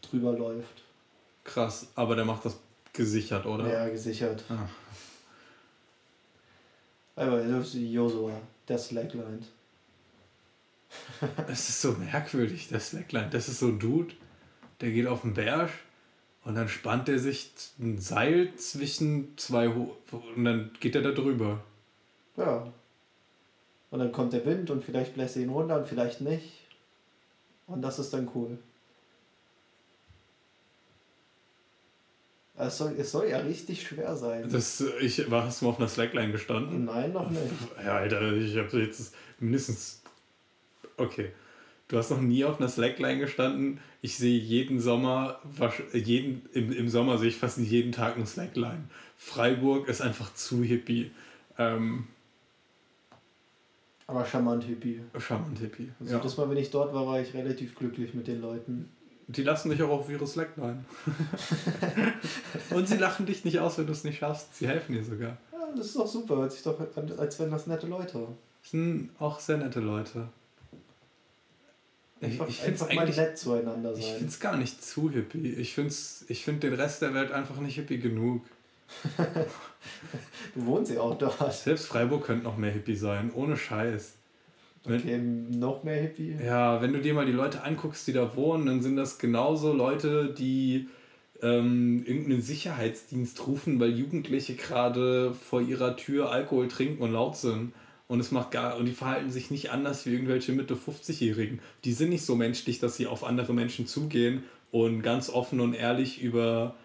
[0.00, 0.84] drüber läuft.
[1.42, 2.56] Krass, aber der macht das
[2.92, 3.68] gesichert, oder?
[3.68, 4.44] Ja, gesichert.
[4.48, 4.68] Ah.
[7.16, 9.40] Aber das ist Joshua, der Slackline.
[11.48, 13.30] Es ist so merkwürdig, der Slackline.
[13.30, 14.14] Das ist so ein Dude,
[14.80, 15.70] der geht auf den Berg
[16.44, 17.50] und dann spannt er sich
[17.80, 19.96] ein Seil zwischen zwei Ho
[20.36, 21.60] und dann geht er da drüber.
[22.36, 22.72] Ja.
[23.96, 26.52] Und dann kommt der Wind und vielleicht bläst er ihn runter und vielleicht nicht.
[27.66, 28.58] Und das ist dann cool.
[32.58, 34.50] Es soll, es soll ja richtig schwer sein.
[34.50, 36.84] Das, ich, war, hast du mal auf einer Slackline gestanden?
[36.84, 37.40] Nein, noch nicht.
[37.82, 40.02] Ja, Alter, ich habe jetzt mindestens.
[40.98, 41.32] Okay.
[41.88, 43.80] Du hast noch nie auf einer Slackline gestanden.
[44.02, 45.40] Ich sehe jeden Sommer,
[45.94, 48.84] jeden, im, im Sommer sehe ich fast jeden Tag eine Slackline.
[49.16, 51.12] Freiburg ist einfach zu hippie.
[51.56, 52.08] Ähm,
[54.06, 55.00] aber charmant hippie.
[55.18, 55.92] Charmant hippie.
[56.00, 56.20] Also ja.
[56.20, 58.90] das Mal, wenn ich dort war, war ich relativ glücklich mit den Leuten.
[59.28, 60.84] Die lassen dich auch auf ihre Slackline.
[62.70, 64.54] Und sie lachen dich nicht aus, wenn du es nicht schaffst.
[64.54, 65.36] Sie helfen dir sogar.
[65.52, 66.36] Ja, das ist doch super.
[66.36, 68.28] Hört sich doch an, als wären das nette Leute.
[68.62, 70.28] Das sind auch sehr nette Leute.
[72.20, 74.02] Einfach, ich, ich einfach mal nett zueinander sein.
[74.02, 75.50] Ich finde es gar nicht zu hippie.
[75.54, 75.92] Ich finde
[76.28, 78.42] ich find den Rest der Welt einfach nicht hippie genug.
[80.54, 81.52] du wohnst ja auch dort.
[81.52, 84.16] Selbst Freiburg könnte noch mehr hippie sein, ohne Scheiß.
[84.88, 86.36] Okay, noch mehr Hippie?
[86.44, 89.72] Ja, wenn du dir mal die Leute anguckst, die da wohnen, dann sind das genauso
[89.72, 90.88] Leute, die
[91.42, 97.72] ähm, irgendeinen Sicherheitsdienst rufen, weil Jugendliche gerade vor ihrer Tür Alkohol trinken und laut sind.
[98.08, 101.58] Und es macht gar und die verhalten sich nicht anders wie irgendwelche Mitte 50-Jährigen.
[101.84, 105.74] Die sind nicht so menschlich, dass sie auf andere Menschen zugehen und ganz offen und
[105.74, 106.76] ehrlich über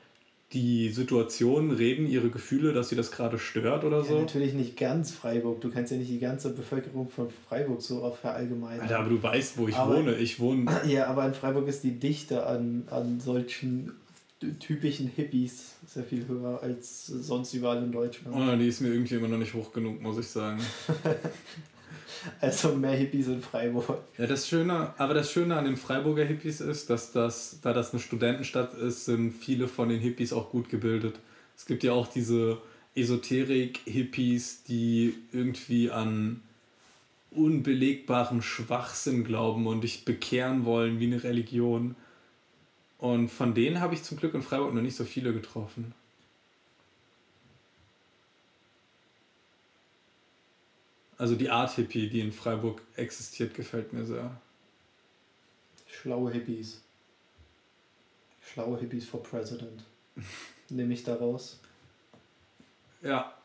[0.53, 4.15] die Situation reden, ihre Gefühle, dass sie das gerade stört oder so.
[4.15, 5.61] Ja, natürlich nicht ganz Freiburg.
[5.61, 8.81] Du kannst ja nicht die ganze Bevölkerung von Freiburg so verallgemeinern.
[8.81, 10.15] Alter, aber du weißt, wo ich aber, wohne.
[10.15, 10.65] Ich wohne.
[10.87, 13.93] Ja, aber in Freiburg ist die Dichte an, an solchen
[14.59, 18.35] typischen Hippies sehr viel höher als sonst überall in Deutschland.
[18.35, 20.59] Oh, die ist mir irgendwie immer noch nicht hoch genug, muss ich sagen.
[22.39, 23.99] also mehr Hippies in Freiburg.
[24.17, 27.91] Ja, das Schöne, aber das Schöne an den Freiburger Hippies ist, dass das, da das
[27.91, 31.15] eine Studentenstadt ist, sind viele von den Hippies auch gut gebildet.
[31.55, 32.57] Es gibt ja auch diese
[32.95, 36.41] Esoterik-Hippies, die irgendwie an
[37.31, 41.95] unbelegbaren Schwachsinn glauben und dich bekehren wollen wie eine Religion.
[42.97, 45.93] Und von denen habe ich zum Glück in Freiburg noch nicht so viele getroffen.
[51.21, 54.41] Also die Art Hippie, die in Freiburg existiert, gefällt mir sehr.
[55.85, 56.81] Schlaue Hippies.
[58.41, 59.83] Schlaue Hippies for President.
[60.69, 61.59] Nehme ich daraus.
[63.03, 63.35] Ja,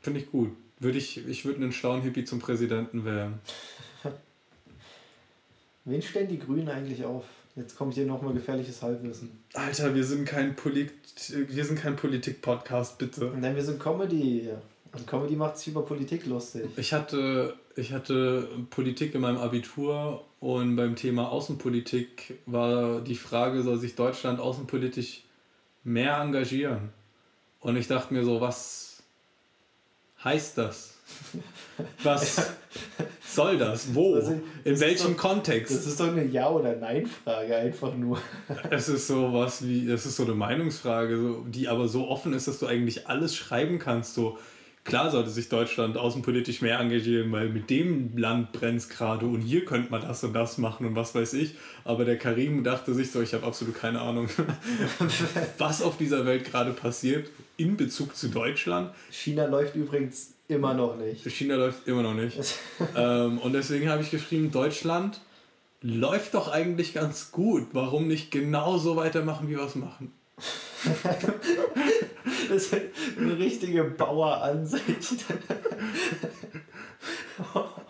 [0.00, 0.56] finde ich gut.
[0.78, 3.38] Würde ich, ich würde einen schlauen Hippie zum Präsidenten wählen.
[5.84, 7.26] Wen stellen die Grünen eigentlich auf?
[7.54, 9.44] Jetzt kommt hier nochmal gefährliches Halbwissen.
[9.52, 10.92] Alter, wir sind kein, Polit
[11.28, 13.34] wir sind kein Politik-Podcast, bitte.
[13.38, 14.48] Nein, wir sind Comedy.
[14.92, 16.66] Und Comedy macht sich über Politik lustig.
[16.76, 23.62] Ich hatte, ich hatte Politik in meinem Abitur und beim Thema Außenpolitik war die Frage,
[23.62, 25.22] soll sich Deutschland außenpolitisch
[25.84, 26.90] mehr engagieren?
[27.60, 29.02] Und ich dachte mir so, was
[30.22, 30.94] heißt das?
[32.02, 32.50] Was
[33.24, 33.94] soll das?
[33.94, 34.16] Wo?
[34.16, 35.74] Also, In welchem doch, Kontext?
[35.74, 38.20] Das ist doch eine Ja- oder Nein-Frage, einfach nur.
[38.70, 42.46] Es ist so was wie, es ist so eine Meinungsfrage, die aber so offen ist,
[42.46, 44.14] dass du eigentlich alles schreiben kannst.
[44.14, 44.38] So,
[44.88, 49.42] klar sollte sich Deutschland außenpolitisch mehr engagieren, weil mit dem Land brennt es gerade und
[49.42, 51.54] hier könnte man das und das machen und was weiß ich.
[51.84, 54.28] Aber der Karim dachte sich so, ich habe absolut keine Ahnung,
[55.58, 58.90] was auf dieser Welt gerade passiert in Bezug zu Deutschland.
[59.10, 61.30] China läuft übrigens Immer noch nicht.
[61.30, 62.38] China läuft immer noch nicht.
[62.96, 65.20] ähm, und deswegen habe ich geschrieben, Deutschland
[65.82, 67.68] läuft doch eigentlich ganz gut.
[67.72, 70.10] Warum nicht genauso weitermachen, wie wir es machen?
[72.48, 72.74] das ist
[73.18, 75.24] eine richtige Baueransicht.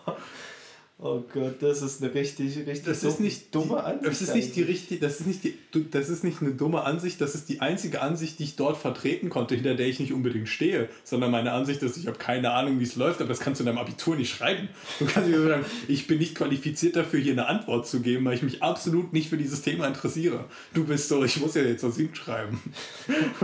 [1.01, 4.05] Oh Gott, das ist eine richtig, richtig das ist nicht dumme Ansicht.
[4.05, 5.57] Das ist nicht die richtig, das ist nicht die,
[5.93, 9.31] das ist nicht eine dumme Ansicht, das ist die einzige Ansicht, die ich dort vertreten
[9.31, 12.81] konnte, hinter der ich nicht unbedingt stehe, sondern meine Ansicht ist, ich habe keine Ahnung,
[12.81, 14.71] wie es läuft, aber das kannst du in deinem Abitur nicht schreiben.
[14.99, 18.35] Du kannst nicht sagen, ich bin nicht qualifiziert dafür, hier eine Antwort zu geben, weil
[18.35, 20.47] ich mich absolut nicht für dieses Thema interessiere.
[20.75, 22.59] Du bist so, ich muss ja jetzt was hinschreiben.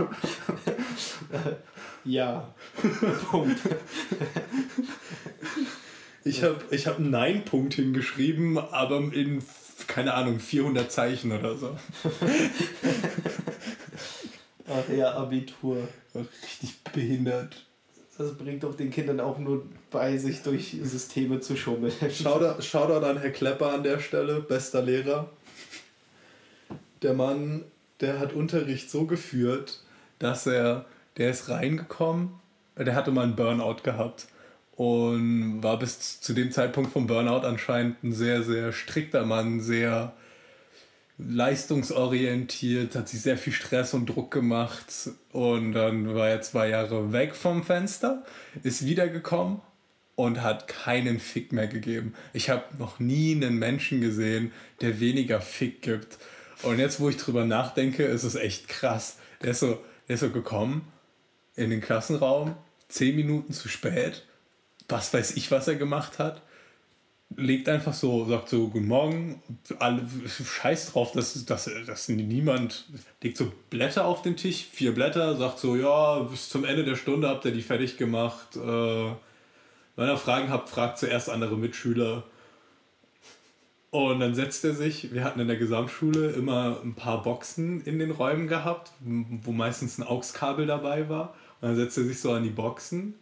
[2.03, 2.53] ja.
[3.31, 3.59] Punkt.
[6.27, 9.43] Ich habe ich hab einen Nein-Punkt hingeschrieben, aber in,
[9.85, 11.77] keine Ahnung, 400 Zeichen oder so.
[14.67, 15.87] Ach ja, Abitur.
[16.15, 17.63] Richtig behindert.
[18.17, 21.93] Das bringt doch den Kindern auch nur bei, sich durch Systeme zu schummeln.
[22.11, 25.29] Shoutout, Shoutout an Herr Klepper an der Stelle, bester Lehrer.
[27.03, 27.65] Der Mann,
[28.01, 29.79] der hat Unterricht so geführt,
[30.17, 30.85] dass er,
[31.17, 32.31] der ist reingekommen,
[32.75, 34.25] der hatte mal einen Burnout gehabt
[34.75, 40.13] und war bis zu dem Zeitpunkt vom Burnout anscheinend ein sehr, sehr strikter Mann, sehr
[41.17, 47.13] leistungsorientiert, hat sich sehr viel Stress und Druck gemacht und dann war er zwei Jahre
[47.13, 48.23] weg vom Fenster,
[48.63, 49.61] ist wiedergekommen
[50.15, 52.13] und hat keinen Fick mehr gegeben.
[52.33, 54.51] Ich habe noch nie einen Menschen gesehen,
[54.81, 56.17] der weniger Fick gibt.
[56.63, 59.17] Und jetzt, wo ich drüber nachdenke, ist es echt krass.
[59.41, 60.87] Der ist so, der ist so gekommen
[61.55, 62.55] in den Klassenraum,
[62.89, 64.23] zehn Minuten zu spät
[64.87, 66.41] was weiß ich, was er gemacht hat.
[67.37, 69.41] legt einfach so, sagt so, guten Morgen,
[69.79, 72.85] alle, scheiß drauf, dass, dass, dass niemand,
[73.21, 76.95] legt so Blätter auf den Tisch, vier Blätter, sagt so, ja, bis zum Ende der
[76.95, 78.55] Stunde habt ihr die fertig gemacht.
[78.55, 82.23] Äh, wenn ihr Fragen habt, fragt zuerst andere Mitschüler.
[83.91, 87.97] Und dann setzt er sich, wir hatten in der Gesamtschule immer ein paar Boxen in
[87.97, 91.33] den Räumen gehabt, wo meistens ein AUX-Kabel dabei war.
[91.61, 93.15] Und dann setzt er sich so an die Boxen,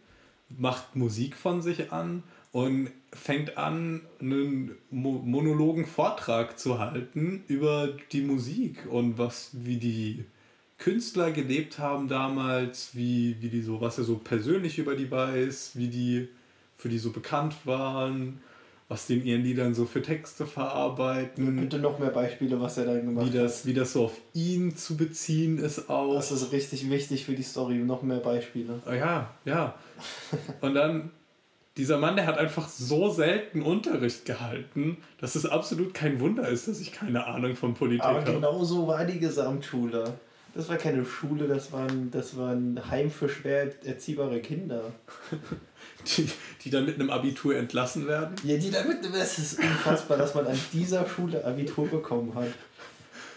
[0.58, 8.22] macht Musik von sich an und fängt an, einen monologen Vortrag zu halten über die
[8.22, 10.24] Musik und was, wie die
[10.78, 15.72] Künstler gelebt haben damals, wie, wie die so, was er so persönlich über die weiß,
[15.74, 16.28] wie die
[16.76, 18.40] für die so bekannt waren
[18.94, 21.56] was die in ihren Liedern so für Texte verarbeiten.
[21.56, 23.66] Bitte noch mehr Beispiele, was er dann gemacht wie das, hat.
[23.66, 26.14] Wie das so auf ihn zu beziehen ist auch.
[26.14, 27.74] Das ist richtig wichtig für die Story.
[27.74, 28.80] Noch mehr Beispiele.
[28.88, 29.74] Oh ja, ja.
[30.60, 31.10] Und dann,
[31.76, 36.68] dieser Mann, der hat einfach so selten Unterricht gehalten, dass es absolut kein Wunder ist,
[36.68, 38.18] dass ich keine Ahnung von Politik habe.
[38.20, 40.14] Aber genau so war die Gesamtschule.
[40.54, 44.82] Das war keine Schule, das war ein, das war ein Heim für schwer erziehbare Kinder.
[46.06, 46.28] Die,
[46.62, 48.36] die dann mit einem Abitur entlassen werden?
[48.44, 49.14] Ja, die dann mit einem.
[49.14, 52.48] Es ist unfassbar, dass man an dieser Schule Abitur bekommen hat.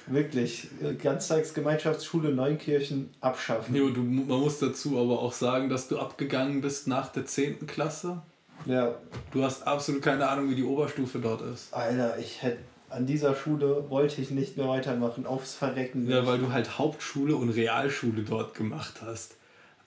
[0.08, 0.68] Wirklich.
[1.02, 3.76] Ganztagsgemeinschaftsschule Neunkirchen abschaffen.
[3.76, 7.68] Jo, du, man muss dazu aber auch sagen, dass du abgegangen bist nach der 10.
[7.68, 8.22] Klasse.
[8.66, 8.96] Ja.
[9.32, 11.74] Du hast absolut keine Ahnung, wie die Oberstufe dort ist.
[11.74, 12.60] Alter, ich hätte
[12.90, 16.10] an dieser Schule wollte ich nicht mehr weitermachen, aufs Verrecken.
[16.10, 19.36] Ja, weil du halt Hauptschule und Realschule dort gemacht hast.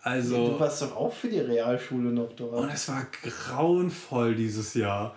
[0.03, 2.55] Also, du warst doch auch für die Realschule noch dort.
[2.55, 5.14] Und es war grauenvoll dieses Jahr.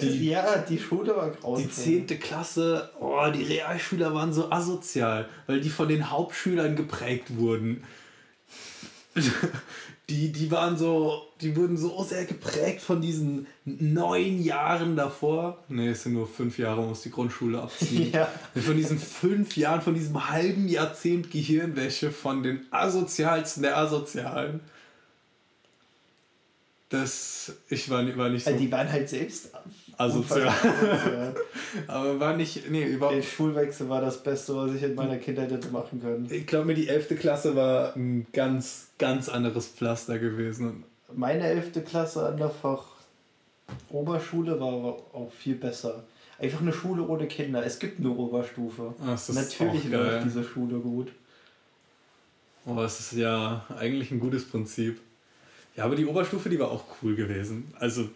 [0.00, 1.62] Die, ja, die Schule war grauenvoll.
[1.62, 2.20] Die 10.
[2.20, 7.84] Klasse, oh, die Realschüler waren so asozial, weil die von den Hauptschülern geprägt wurden.
[10.08, 15.62] die, die waren so, die wurden so sehr geprägt von diesen neun Jahren davor.
[15.68, 18.12] Ne, es sind nur fünf Jahre, muss die Grundschule abziehen.
[18.12, 18.28] Ja.
[18.54, 24.60] Von diesen fünf Jahren, von diesem halben Jahrzehnt Gehirnwäsche von den asozialsten der Asozialen.
[26.90, 28.50] Das, ich war, war nicht so.
[28.50, 29.50] Also die waren halt selbst
[29.96, 30.52] asozial.
[31.86, 33.16] Aber war nicht, nee, überhaupt.
[33.16, 36.28] Der Schulwechsel war das Beste, was ich in meiner Kindheit hätte machen können.
[36.30, 37.18] Ich glaube mir, die 11.
[37.18, 40.84] Klasse war ein ganz, ganz anderes Pflaster gewesen.
[41.14, 41.84] Meine 11.
[41.84, 42.84] Klasse an der Fach
[43.90, 46.04] Oberschule war auch viel besser.
[46.38, 47.64] Einfach eine Schule ohne Kinder.
[47.64, 48.94] Es gibt nur Oberstufe.
[49.00, 51.08] Ach, Natürlich läuft diese Schule gut.
[52.66, 55.00] Oh, es ist ja eigentlich ein gutes Prinzip.
[55.76, 57.72] Ja, aber die Oberstufe, die war auch cool gewesen.
[57.78, 58.08] Also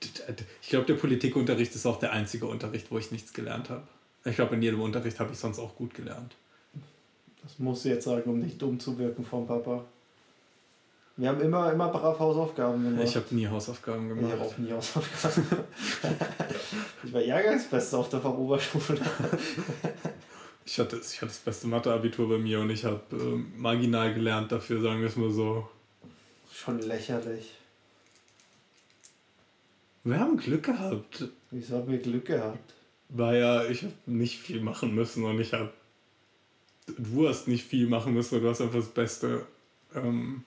[0.00, 3.82] ich glaube, der Politikunterricht ist auch der einzige Unterricht, wo ich nichts gelernt habe.
[4.24, 6.34] Ich glaube, in jedem Unterricht habe ich sonst auch gut gelernt.
[7.42, 9.84] Das musst du jetzt sagen, um nicht dumm zu wirken vom Papa.
[11.18, 13.04] Wir haben immer, immer brav Hausaufgaben gemacht.
[13.04, 14.26] Ich habe nie Hausaufgaben gemacht.
[14.26, 15.64] Ich habe auch nie Hausaufgaben gemacht.
[17.04, 19.00] ich war Jahrgangsbester auf der Oberschule.
[20.66, 24.52] ich, hatte, ich hatte das beste Matheabitur bei mir und ich habe äh, marginal gelernt
[24.52, 25.66] dafür, sagen wir es mal so.
[26.52, 27.54] Schon lächerlich.
[30.04, 31.28] Wir haben Glück gehabt.
[31.50, 32.74] Wieso haben wir Glück gehabt?
[33.08, 35.72] Weil ja, ich habe nicht viel machen müssen und ich habe.
[36.98, 39.46] Du hast nicht viel machen müssen, du hast einfach das Beste.
[39.94, 40.44] Ähm,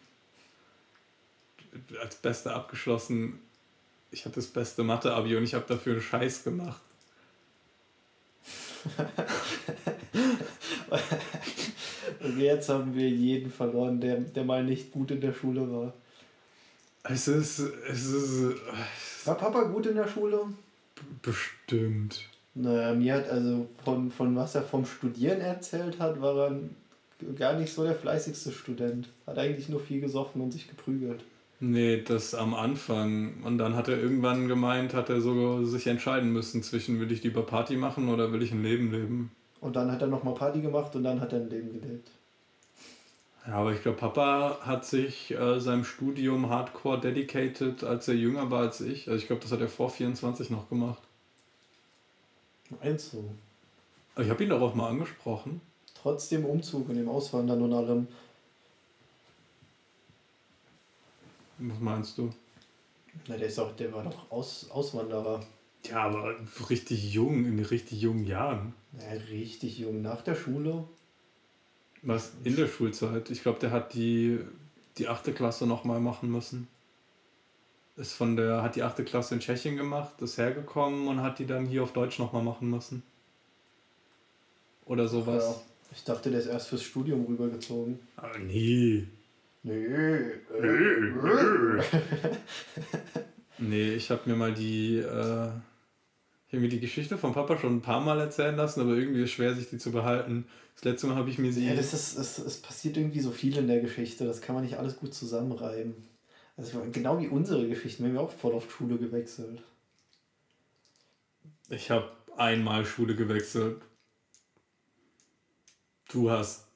[2.01, 3.39] als Beste abgeschlossen.
[4.11, 6.81] Ich hatte das beste Mathe-Abi und ich habe dafür einen Scheiß gemacht.
[12.21, 15.93] und jetzt haben wir jeden verloren, der, der mal nicht gut in der Schule war.
[17.03, 17.59] Es ist.
[17.59, 18.55] Es ist
[19.25, 20.41] war Papa gut in der Schule?
[21.21, 22.25] Bestimmt.
[22.55, 26.59] Naja, mir hat also von, von was er vom Studieren erzählt hat, war er
[27.35, 29.09] gar nicht so der fleißigste Student.
[29.27, 31.23] Hat eigentlich nur viel gesoffen und sich geprügelt.
[31.61, 33.43] Nee, das am Anfang.
[33.43, 37.23] Und dann hat er irgendwann gemeint, hat er so sich entscheiden müssen zwischen will ich
[37.23, 39.31] lieber Party machen oder will ich ein Leben leben.
[39.59, 42.11] Und dann hat er nochmal Party gemacht und dann hat er ein Leben gelebt.
[43.45, 48.51] Ja, aber ich glaube, Papa hat sich äh, seinem Studium hardcore dedicated, als er jünger
[48.51, 49.09] war als ich.
[49.09, 51.01] Also ich glaube, das hat er vor 24 noch gemacht.
[52.81, 53.29] Meinst du?
[54.21, 55.61] Ich habe ihn darauf mal angesprochen.
[56.01, 58.07] Trotz dem Umzug und dem Auswandern und allem.
[61.59, 62.33] Was meinst du?
[63.27, 65.45] Na, der, ist auch, der war doch Aus, Auswanderer.
[65.89, 66.35] Ja, aber
[66.69, 68.73] richtig jung, in richtig jungen Jahren.
[68.97, 70.01] Ja, richtig jung.
[70.01, 70.85] Nach der Schule
[72.01, 72.31] was?
[72.43, 73.29] In der Schulzeit.
[73.29, 74.39] Ich glaube, der hat die,
[74.97, 75.35] die 8.
[75.35, 76.67] Klasse nochmal machen müssen.
[77.97, 79.05] Ist von der, hat die 8.
[79.05, 82.69] Klasse in Tschechien gemacht, ist hergekommen und hat die dann hier auf Deutsch nochmal machen
[82.69, 83.03] müssen.
[84.85, 85.43] Oder sowas.
[85.43, 87.99] Ja, ich dachte, der ist erst fürs Studium rübergezogen.
[88.15, 89.05] Aber nee.
[89.63, 89.87] Nee.
[90.61, 91.83] Nee,
[93.57, 95.51] nee ich habe mir mal die, äh,
[96.47, 99.19] Ich habe mir die Geschichte von Papa schon ein paar Mal erzählen lassen, aber irgendwie
[99.21, 100.47] ist es schwer, sich die zu behalten.
[100.75, 101.67] Das letzte Mal habe ich mir sie.
[101.67, 104.25] Ja, das ist, es, es passiert irgendwie so viel in der Geschichte.
[104.25, 105.93] Das kann man nicht alles gut zusammenreiben.
[106.57, 108.03] Also genau wie unsere Geschichten.
[108.03, 109.61] Wir haben ja auch voll oft Schule gewechselt.
[111.69, 113.81] Ich habe einmal Schule gewechselt.
[116.11, 116.68] Du hast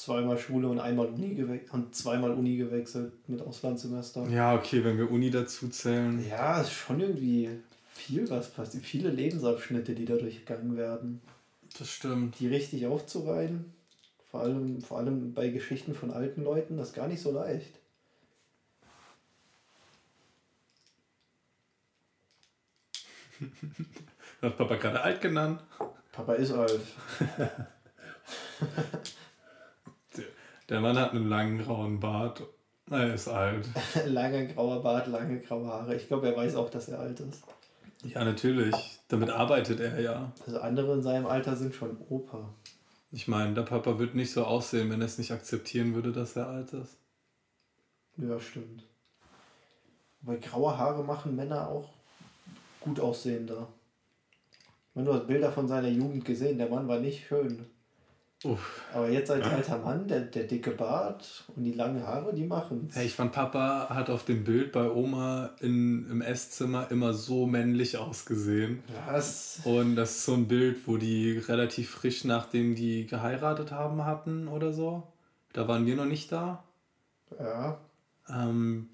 [0.00, 4.26] zweimal Schule und einmal Uni gewechselt und zweimal Uni gewechselt mit Auslandssemester.
[4.28, 6.26] Ja, okay, wenn wir Uni dazu zählen.
[6.26, 7.50] Ja, ist schon irgendwie
[7.92, 8.82] viel was passiert.
[8.82, 11.20] Viele Lebensabschnitte, die da durchgegangen werden.
[11.78, 12.40] Das stimmt.
[12.40, 13.74] Die richtig aufzureihen.
[14.30, 17.78] Vor allem, vor allem bei Geschichten von alten Leuten, das ist gar nicht so leicht.
[24.40, 25.60] Hat Papa gerade alt genannt?
[26.10, 26.80] Papa ist alt.
[30.70, 32.42] Der Mann hat einen langen grauen Bart.
[32.88, 33.68] Er ist alt.
[34.06, 35.96] Langer grauer Bart, lange graue Haare.
[35.96, 37.42] Ich glaube, er weiß auch, dass er alt ist.
[38.04, 38.74] Ja, natürlich.
[39.08, 40.32] Damit arbeitet er ja.
[40.46, 42.54] Also andere in seinem Alter sind schon Opa.
[43.10, 46.36] Ich meine, der Papa wird nicht so aussehen, wenn er es nicht akzeptieren würde, dass
[46.36, 46.96] er alt ist.
[48.16, 48.84] Ja, stimmt.
[50.22, 51.88] Weil graue Haare machen Männer auch
[52.80, 53.68] gut aussehender.
[54.94, 57.66] Wenn du hast Bilder von seiner Jugend gesehen, der Mann war nicht schön.
[58.42, 58.86] Uff.
[58.94, 62.88] Aber jetzt als alter Mann, der, der dicke Bart und die langen Haare, die machen
[62.90, 67.46] Hey, ich fand, Papa hat auf dem Bild bei Oma in, im Esszimmer immer so
[67.46, 68.82] männlich ausgesehen.
[69.06, 69.60] Was?
[69.64, 74.48] Und das ist so ein Bild, wo die relativ frisch, nachdem die geheiratet haben, hatten
[74.48, 75.02] oder so.
[75.52, 76.64] Da waren wir noch nicht da.
[77.38, 77.78] Ja.
[78.26, 78.88] Ähm,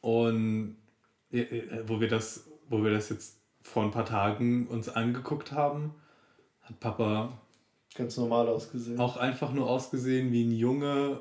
[0.00, 0.76] und
[1.86, 5.94] wo wir das, wo wir das jetzt vor ein paar Tagen uns angeguckt haben,
[6.62, 7.38] hat Papa
[7.94, 8.98] Ganz normal ausgesehen.
[9.00, 11.20] Auch einfach nur ausgesehen wie ein Junge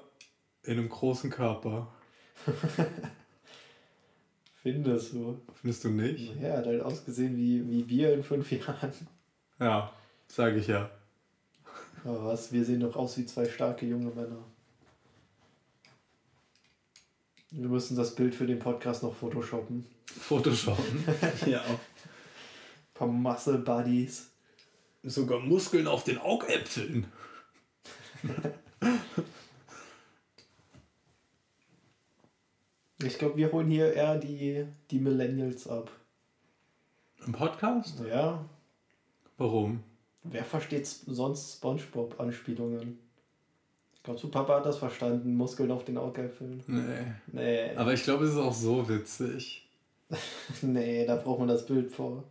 [0.63, 1.91] in einem großen Körper.
[4.61, 5.39] Findest du?
[5.55, 6.35] Findest du nicht?
[6.41, 8.91] Ja, hat halt ausgesehen wie, wie wir in fünf Jahren.
[9.59, 9.91] Ja,
[10.27, 10.89] sage ich ja.
[12.03, 14.43] Aber was, wir sehen doch aus wie zwei starke junge Männer.
[17.51, 19.85] Wir müssen das Bild für den Podcast noch photoshoppen.
[20.05, 21.03] Photoshoppen?
[21.45, 21.61] ja.
[21.61, 21.79] Ein
[22.93, 24.29] paar Muscle Buddies.
[25.03, 27.07] Sogar Muskeln auf den Augäpfeln.
[33.01, 35.89] ich glaube, wir holen hier eher die, die Millennials ab.
[37.25, 38.01] Im Podcast?
[38.09, 38.43] Ja.
[39.37, 39.83] Warum?
[40.23, 42.99] Wer versteht sonst Spongebob-Anspielungen?
[43.93, 46.61] Ich glaube, du Papa hat das verstanden, Muskeln auf den Augäpfeln.
[46.67, 47.13] Nee.
[47.31, 47.75] Nee.
[47.75, 49.65] Aber ich glaube, es ist auch so witzig.
[50.61, 52.25] nee, da braucht man das Bild vor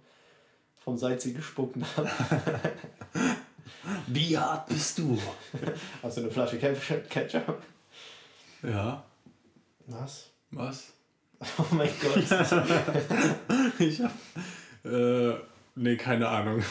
[0.88, 2.08] vom Salz sie gespuckt haben.
[4.06, 5.18] Wie hart bist du?
[6.02, 7.62] Hast du eine Flasche Ketchup?
[8.62, 9.04] Ja.
[9.86, 10.30] Was?
[10.50, 10.92] Was?
[11.58, 12.16] Oh mein Gott.
[13.78, 14.10] ich hab.
[14.84, 15.34] Äh,
[15.76, 16.64] nee, keine Ahnung.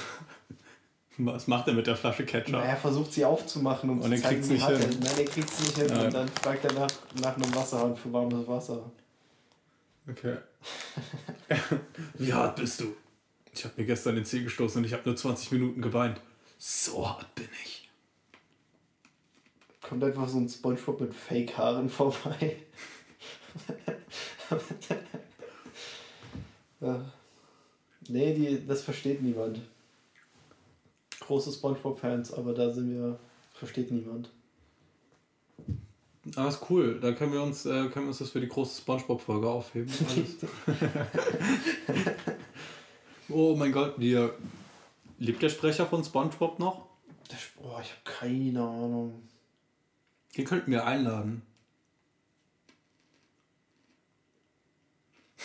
[1.19, 2.51] Was macht er mit der Flasche Ketchup?
[2.51, 5.49] Na, er versucht sie aufzumachen, um und zu zeigen, wie hart er Nein, er kriegt
[5.49, 5.87] sie nicht hin.
[5.87, 6.05] Nein.
[6.07, 6.89] Und dann fragt er nach,
[7.21, 8.91] nach einem Wasserhahn für warmes Wasser.
[10.09, 10.37] Okay.
[12.15, 12.93] wie hart bist du?
[13.57, 16.21] Ich habe mir gestern den Zeh gestoßen und ich habe nur 20 Minuten geweint.
[16.59, 17.89] So hart bin ich.
[19.81, 22.57] Kommt einfach so ein Spongebob mit Fake-Haaren vorbei.
[26.81, 27.11] ja.
[28.07, 29.59] Nee, die, das versteht niemand.
[31.19, 33.19] Große Spongebob-Fans, aber da sind wir,
[33.53, 34.29] versteht niemand.
[36.35, 36.99] Ah, ist cool.
[36.99, 39.91] Da können wir uns, äh, können wir uns das für die große Spongebob-Folge aufheben.
[43.29, 44.33] Oh mein Gott, wir.
[45.19, 46.85] Lebt der Sprecher von SpongeBob noch?
[47.61, 49.27] Oh, ich habe keine Ahnung.
[50.37, 51.41] Den könnten wir einladen.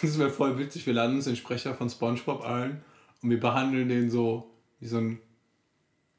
[0.02, 0.86] Das wäre voll witzig.
[0.86, 2.84] Wir laden uns den Sprecher von SpongeBob ein
[3.22, 5.20] und wir behandeln den so wie so einen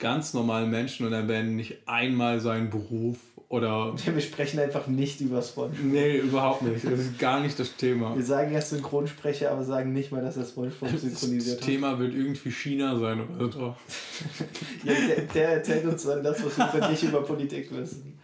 [0.04, 3.96] ganz normalen Menschen und erwähnen nicht einmal seinen Beruf oder.
[4.06, 5.86] Wir sprechen einfach nicht über SpongeBob.
[5.86, 6.84] Nee, überhaupt nicht.
[6.84, 8.14] Das ist gar nicht das Thema.
[8.14, 11.62] Wir sagen erst Synchronsprecher, aber sagen nicht mal, dass er SpongeBob synchronisiert hat.
[11.62, 13.60] Das Thema wird irgendwie China sein oder so.
[14.84, 18.20] ja, der, der, erzählt uns dann das, was wir nicht über Politik wissen.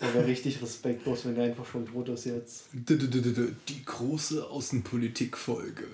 [0.00, 2.66] Aber richtig respektlos, wenn er einfach schon tot ist jetzt.
[2.72, 5.84] Die große Außenpolitik-Folge.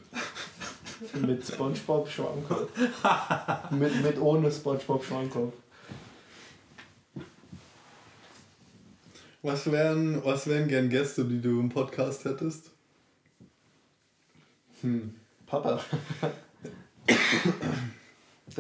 [1.20, 2.70] Mit Spongebob Schwammkopf.
[3.70, 5.55] mit, mit ohne Spongebob Schwammkopf.
[9.42, 12.70] Was wären, was wären gern Gäste, die du im Podcast hättest?
[14.82, 15.14] Hm,
[15.46, 15.80] Papa.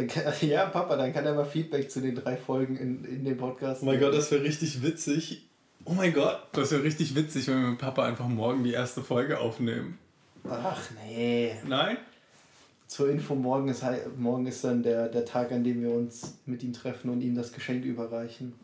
[0.06, 3.36] kann, ja, Papa, dann kann er mal Feedback zu den drei Folgen in, in dem
[3.36, 3.82] Podcast.
[3.82, 5.48] Oh mein Gott, das wäre richtig witzig.
[5.84, 9.02] Oh mein Gott, das wäre richtig witzig, wenn wir mit Papa einfach morgen die erste
[9.02, 9.98] Folge aufnehmen.
[10.48, 11.56] Ach nee.
[11.66, 11.98] Nein?
[12.88, 13.84] Zur Info, morgen ist,
[14.16, 17.34] morgen ist dann der, der Tag, an dem wir uns mit ihm treffen und ihm
[17.34, 18.54] das Geschenk überreichen.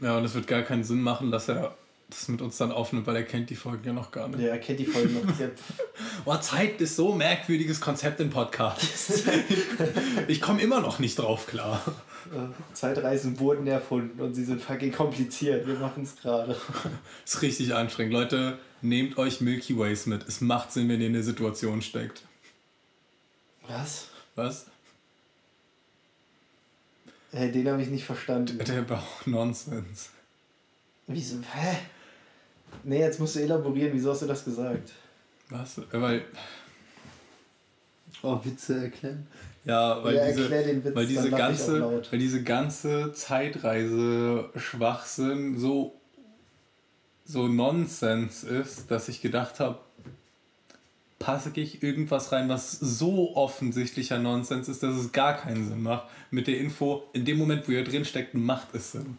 [0.00, 1.74] Ja, und es wird gar keinen Sinn machen, dass er
[2.08, 4.40] das mit uns dann aufnimmt, weil er kennt die Folgen ja noch gar nicht.
[4.40, 5.36] Ja, er kennt die Folge noch.
[5.36, 5.50] Der,
[6.24, 9.24] Oh, Zeit ist so ein merkwürdiges Konzept in Podcasts.
[10.28, 11.82] ich komme immer noch nicht drauf klar.
[12.32, 15.66] äh, Zeitreisen wurden erfunden und sie sind fucking kompliziert.
[15.66, 16.56] Wir machen es gerade.
[17.26, 18.12] Ist richtig anstrengend.
[18.12, 20.26] Leute, nehmt euch Milky Ways mit.
[20.28, 22.22] Es macht Sinn, wenn ihr in der Situation steckt.
[23.68, 24.08] Was?
[24.34, 24.66] Was?
[27.32, 28.58] Hey, den habe ich nicht verstanden.
[28.58, 30.10] Der Bauch Nonsens.
[31.06, 31.36] Wieso?
[31.52, 31.76] Hä?
[32.84, 33.92] Nee, jetzt musst du elaborieren.
[33.92, 34.92] Wieso hast du das gesagt?
[35.50, 35.80] Was?
[35.92, 36.24] Weil,
[38.22, 39.26] Oh, Witze erklären.
[39.64, 42.10] ja, weil Ja, diese, erklär den Witz, weil diese auch ganze, laut.
[42.10, 45.94] weil diese ganze Zeitreise-Schwachsinn so,
[47.24, 49.78] so Nonsens ist, dass ich gedacht habe,
[51.18, 56.08] passe ich irgendwas rein, was so offensichtlicher Nonsens ist, dass es gar keinen Sinn macht.
[56.30, 59.18] Mit der Info, in dem Moment, wo ihr drin steckt, macht es Sinn.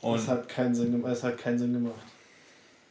[0.00, 1.12] Und Es hat keinen Sinn gemacht.
[1.12, 2.00] Es hat keinen Sinn gemacht.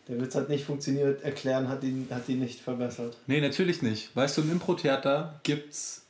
[0.08, 1.24] Der Witz hat nicht funktioniert.
[1.24, 3.18] Erklären hat ihn, hat ihn nicht verbessert.
[3.28, 4.16] Nee, natürlich nicht.
[4.16, 6.06] Weißt du, im Impro-Theater gibt's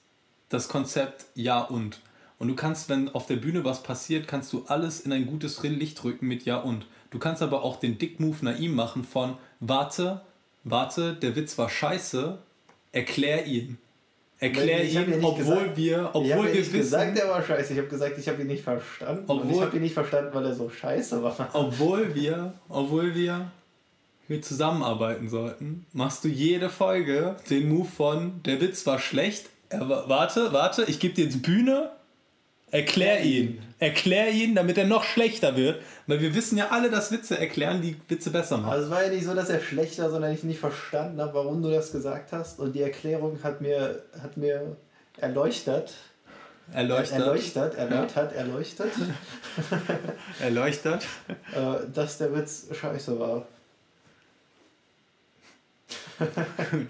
[0.49, 1.99] das Konzept Ja und.
[2.37, 5.61] Und du kannst, wenn auf der Bühne was passiert, kannst du alles in ein gutes
[5.61, 6.85] Licht rücken mit Ja und.
[7.11, 10.21] Du kannst aber auch den Dick-Move Naim machen von Warte,
[10.63, 12.37] warte, der Witz war scheiße,
[12.91, 13.77] erklär ihn.
[14.41, 17.27] Erklär Ich ihn, obwohl gesagt- wir, ich habe obwohl ja wir nicht wissen, gesagt, der
[17.29, 17.73] war scheiße.
[17.73, 19.25] Ich habe gesagt, ich habe ihn nicht verstanden.
[19.29, 21.49] und ich Obwohl- habe ihn nicht verstanden, weil er so scheiße war.
[21.53, 23.51] obwohl wir, obwohl wir
[24.29, 29.49] wir zusammenarbeiten sollten, machst du jede Folge den Move von der Witz war schlecht.
[29.69, 31.89] Er, wa- warte, warte, ich gebe dir jetzt Bühne.
[32.71, 33.61] Erklär ihn.
[33.79, 35.81] Erklär ihn, damit er noch schlechter wird.
[36.07, 38.71] Weil wir wissen ja alle, dass Witze erklären, die Witze besser machen.
[38.71, 41.33] Also es war ja nicht so, dass er schlecht war, sondern ich nicht verstanden habe,
[41.33, 42.59] warum du das gesagt hast.
[42.59, 44.75] Und die Erklärung hat mir, hat mir
[45.17, 45.93] erleuchtet.
[46.71, 47.19] Erleuchtet.
[47.19, 48.91] Erleuchtet, erläutert, erleuchtet,
[50.39, 51.03] Erleuchtet.
[51.55, 53.47] äh, dass der Witz scheiße war.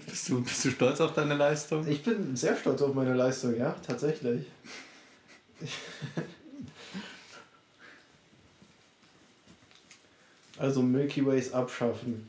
[0.06, 1.86] Bist du, bist du stolz auf deine Leistung?
[1.86, 4.44] Ich bin sehr stolz auf meine Leistung, ja, tatsächlich.
[10.60, 12.28] Also Milky Ways abschaffen.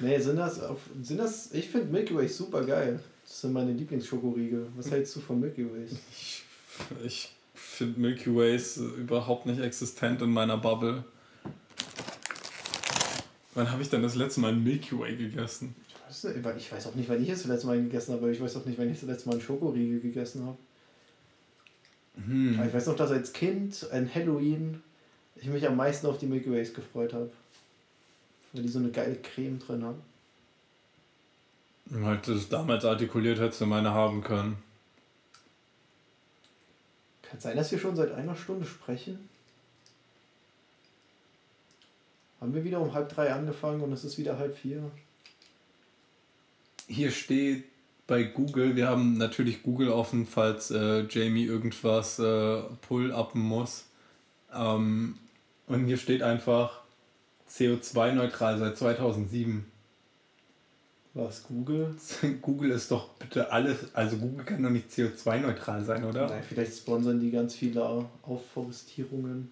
[0.00, 2.98] Nee, sind das, auf, sind das, ich finde Milky Ways super geil.
[3.24, 4.66] Das sind meine Lieblingsschokoriegel.
[4.76, 5.92] Was hältst du von Milky Ways?
[6.10, 6.42] Ich,
[7.04, 11.04] ich finde Milky Ways überhaupt nicht existent in meiner Bubble.
[13.54, 15.76] Wann habe ich denn das letzte Mal einen Milky Way gegessen?
[16.10, 18.22] Ich weiß nicht, Ich weiß auch nicht, wann ich es das letzte Mal gegessen habe,
[18.24, 20.58] aber ich weiß auch nicht, wann ich das letzte Mal einen Schokoriegel gegessen habe.
[22.16, 22.60] Hm.
[22.66, 24.82] Ich weiß noch, dass als Kind an Halloween
[25.36, 27.30] ich mich am meisten auf die Milky Ways gefreut habe.
[28.52, 30.02] Weil die so eine geile Creme drin haben.
[32.04, 34.56] Halt das damals artikuliert hättest du meine haben können.
[37.22, 39.28] Kann es sein, dass wir schon seit einer Stunde sprechen?
[42.40, 44.90] Haben wir wieder um halb drei angefangen und es ist wieder halb vier?
[46.88, 47.64] Hier steht
[48.12, 53.86] bei Google, wir haben natürlich Google offen, falls äh, Jamie irgendwas äh, pull-uppen muss.
[54.54, 55.16] Ähm,
[55.66, 56.82] und hier steht einfach
[57.48, 59.64] CO2-neutral seit 2007.
[61.14, 61.94] Was, Google?
[62.42, 66.28] Google ist doch bitte alles, also Google kann doch nicht CO2-neutral sein, oder?
[66.28, 69.50] Nein, vielleicht sponsern die ganz viele Aufforestierungen.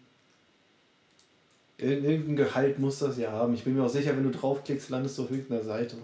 [1.78, 3.54] Ir- Irgendein Gehalt muss das ja haben.
[3.54, 5.96] Ich bin mir auch sicher, wenn du draufklickst, landest du auf irgendeiner Seite.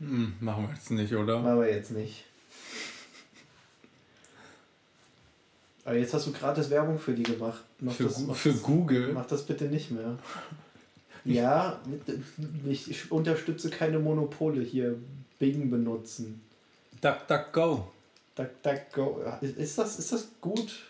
[0.00, 1.40] Hm, machen wir jetzt nicht, oder?
[1.40, 2.24] Machen wir jetzt nicht.
[5.84, 7.64] Aber jetzt hast du gratis Werbung für die gemacht.
[7.80, 9.12] Mach Für, das, für das, Google.
[9.14, 10.18] Mach das bitte nicht mehr.
[11.24, 11.80] Ja,
[12.66, 14.96] ich unterstütze keine Monopole hier.
[15.38, 16.42] Bing benutzen.
[17.00, 17.90] DuckDuckGo.
[18.34, 19.22] DuckDuckGo.
[19.40, 20.82] Ist ist das, ist das gut?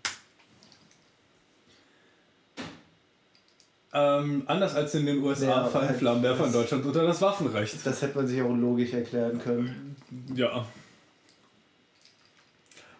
[3.91, 7.85] Ähm, anders als in den USA ja, fallen Flammenwerfer in Deutschland unter das Waffenrecht.
[7.85, 9.97] Das hätte man sich auch logisch erklären können.
[10.33, 10.65] Ja.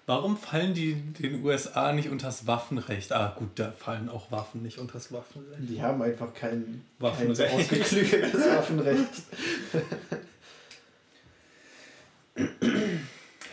[0.05, 3.13] Warum fallen die den USA nicht unter das Waffenrecht?
[3.13, 5.69] Ah, gut, da fallen auch Waffen nicht unter das Waffenrecht.
[5.69, 7.49] Die haben einfach kein, Waffenrecht.
[7.49, 9.23] kein ausgeklügeltes Waffenrecht.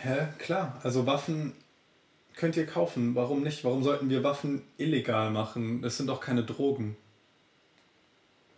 [0.01, 0.27] Hä?
[0.39, 1.53] Klar, also Waffen
[2.35, 3.15] könnt ihr kaufen.
[3.15, 3.63] Warum nicht?
[3.63, 5.81] Warum sollten wir Waffen illegal machen?
[5.81, 6.97] Das sind doch keine Drogen.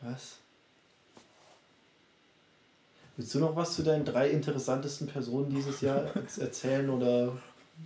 [0.02, 0.38] Was?
[3.18, 6.06] Willst du noch was zu deinen drei interessantesten Personen dieses Jahr
[6.40, 7.38] erzählen oder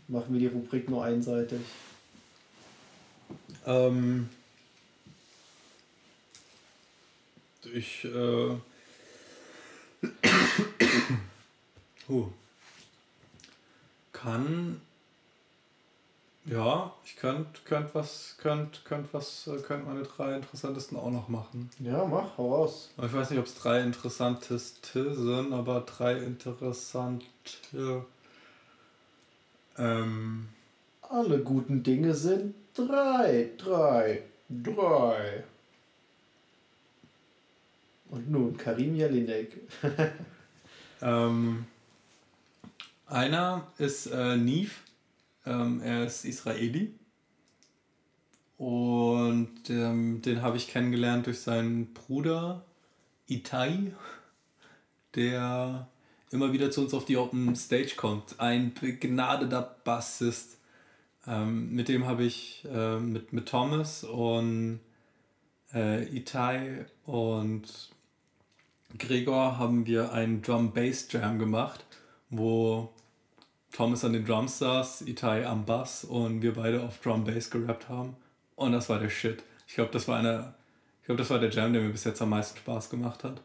[0.08, 1.62] machen wir die Rubrik nur einseitig?
[3.66, 4.30] Ähm,
[7.74, 8.56] ich äh,
[12.10, 12.28] uh,
[14.14, 14.82] kann
[16.50, 21.28] ja, ich könnte könnt was, könnt, könnt was, äh, könnt meine drei interessantesten auch noch
[21.28, 21.70] machen.
[21.80, 22.90] Ja, mach, hau raus.
[22.96, 27.26] Ich weiß nicht, ob es drei interessanteste sind, aber drei interessante.
[29.78, 30.48] Ähm,
[31.02, 35.44] Alle guten Dinge sind drei, drei, drei.
[38.10, 39.58] Und nun Karim Jelinek.
[41.02, 41.66] ähm,
[43.08, 44.72] einer ist äh, Neve
[45.48, 46.94] ähm, er ist Israeli.
[48.58, 52.66] Und ähm, den habe ich kennengelernt durch seinen Bruder
[53.28, 53.94] Itai,
[55.16, 55.88] der
[56.32, 58.40] immer wieder zu uns auf die Open Stage kommt.
[58.40, 60.58] Ein begnadeter Bassist.
[61.26, 64.80] Ähm, mit dem habe ich äh, mit, mit Thomas und
[65.74, 67.92] äh, Itai und
[68.98, 71.86] Gregor haben wir einen Drum Bass Jam gemacht,
[72.30, 72.90] wo
[73.74, 77.90] Thomas an den Drums saß, Itai am Bass und wir beide auf Drum Bass gerappt
[77.90, 78.16] haben.
[78.56, 79.44] Und das war der Shit.
[79.68, 80.54] Ich glaube, das war eine,
[81.02, 83.42] ich glaube, das war der Jam, der mir bis jetzt am meisten Spaß gemacht hat.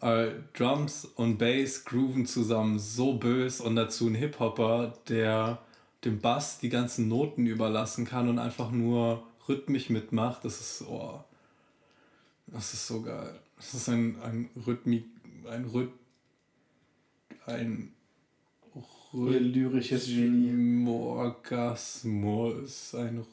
[0.00, 5.62] Äh, Drums und Bass grooven zusammen so bös und dazu ein Hip-Hopper, der
[6.04, 10.44] dem Bass die ganzen Noten überlassen kann und einfach nur rhythmisch mitmacht.
[10.44, 11.22] Das ist, oh,
[12.46, 13.38] das ist so geil.
[13.56, 15.04] Das ist ein, ein Rhythmik,
[15.46, 15.92] ein Rhyth,
[17.46, 17.92] ein
[19.12, 20.88] Ihr lyrisches Genie.
[20.88, 22.94] Orgasmus.
[22.94, 23.26] Ein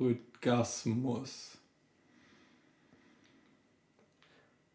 [0.00, 1.59] Rhythgasmus.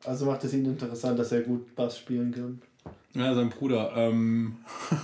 [0.05, 2.61] Also macht es ihn interessant, dass er gut Bass spielen kann.
[3.13, 3.93] Ja, sein Bruder.
[3.95, 4.57] Ähm,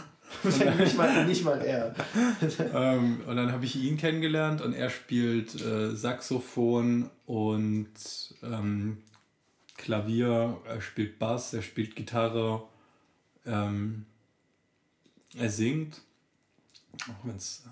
[0.43, 1.95] nicht, mal, nicht mal er.
[2.73, 7.89] ähm, und dann habe ich ihn kennengelernt und er spielt äh, Saxophon und
[8.43, 8.97] ähm,
[9.77, 12.63] Klavier, er spielt Bass, er spielt Gitarre.
[13.45, 14.05] Ähm,
[15.37, 16.01] er singt,
[17.07, 17.63] auch wenn es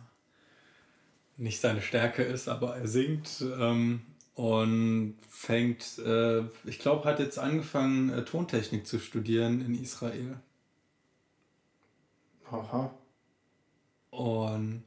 [1.37, 4.01] nicht seine Stärke ist, aber er singt ähm,
[4.39, 10.37] und fängt, äh, ich glaube, hat jetzt angefangen, äh, Tontechnik zu studieren in Israel.
[12.49, 12.89] Aha.
[14.11, 14.83] Und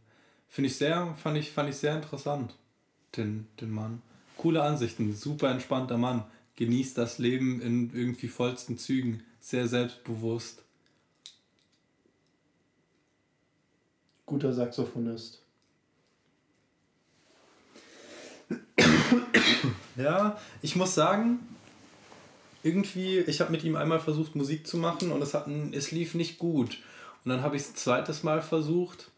[0.48, 2.54] finde ich sehr, fand ich, fand ich sehr interessant,
[3.18, 4.00] den, den Mann.
[4.38, 6.24] Coole Ansichten, super entspannter Mann,
[6.56, 10.62] genießt das Leben in irgendwie vollsten Zügen, sehr selbstbewusst.
[14.24, 15.41] guter Saxophonist.
[19.96, 21.40] Ja, ich muss sagen,
[22.62, 26.14] irgendwie, ich habe mit ihm einmal versucht, Musik zu machen und es, hat, es lief
[26.14, 26.78] nicht gut.
[27.24, 29.10] Und dann habe ich es zweites Mal versucht,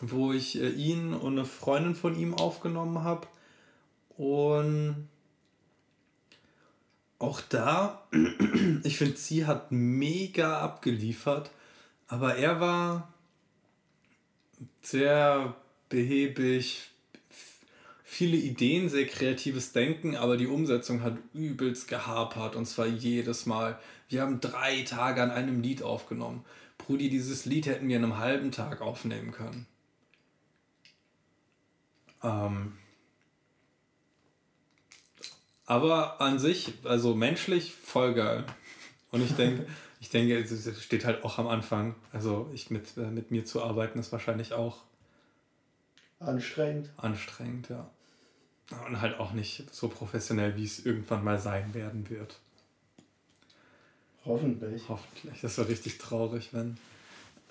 [0.00, 3.26] wo ich äh, ihn und eine Freundin von ihm aufgenommen habe.
[4.16, 5.08] Und
[7.18, 8.06] auch da,
[8.84, 11.50] ich finde, sie hat mega abgeliefert,
[12.08, 13.12] aber er war
[14.82, 15.54] sehr
[15.88, 16.89] behäbig,
[18.10, 23.78] viele Ideen, sehr kreatives Denken, aber die Umsetzung hat übelst gehapert und zwar jedes Mal.
[24.08, 26.44] Wir haben drei Tage an einem Lied aufgenommen.
[26.76, 29.66] Brudi, dieses Lied hätten wir in einem halben Tag aufnehmen können.
[32.24, 32.72] Ähm
[35.66, 38.44] aber an sich, also menschlich, voll geil.
[39.12, 39.66] Und ich denke,
[40.00, 41.94] ich denke, es steht halt auch am Anfang.
[42.12, 44.78] Also ich mit, äh, mit mir zu arbeiten ist wahrscheinlich auch
[46.18, 46.90] Anstrengend.
[46.98, 47.88] Anstrengend, ja.
[48.86, 52.38] Und halt auch nicht so professionell, wie es irgendwann mal sein werden wird.
[54.24, 54.82] Hoffentlich.
[54.88, 55.40] Hoffentlich.
[55.40, 56.76] Das wäre richtig traurig, wenn.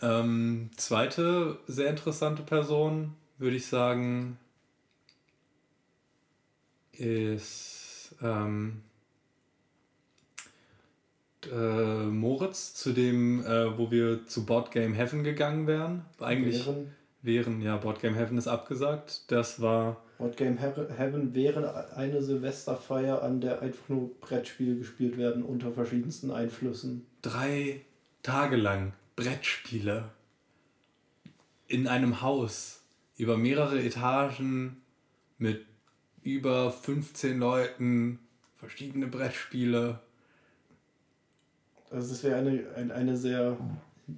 [0.01, 4.37] Ähm, zweite sehr interessante Person, würde ich sagen,
[6.93, 8.81] ist ähm,
[11.51, 16.05] äh, Moritz, zu dem, äh, wo wir zu Board Game Heaven gegangen wären.
[16.19, 19.23] Eigentlich wären, wären ja, Board Game Heaven ist abgesagt.
[19.31, 20.01] Das war.
[20.19, 26.29] Board Game Heaven wäre eine Silvesterfeier, an der einfach nur Brettspiele gespielt werden unter verschiedensten
[26.29, 27.05] Einflüssen.
[27.21, 27.81] Drei
[28.21, 30.11] Tage lang Brettspiele
[31.67, 32.83] in einem Haus
[33.15, 34.81] über mehrere Etagen
[35.37, 35.65] mit
[36.21, 38.19] über 15 Leuten,
[38.57, 39.99] verschiedene Brettspiele.
[41.91, 43.57] Also es wäre eine, eine, eine sehr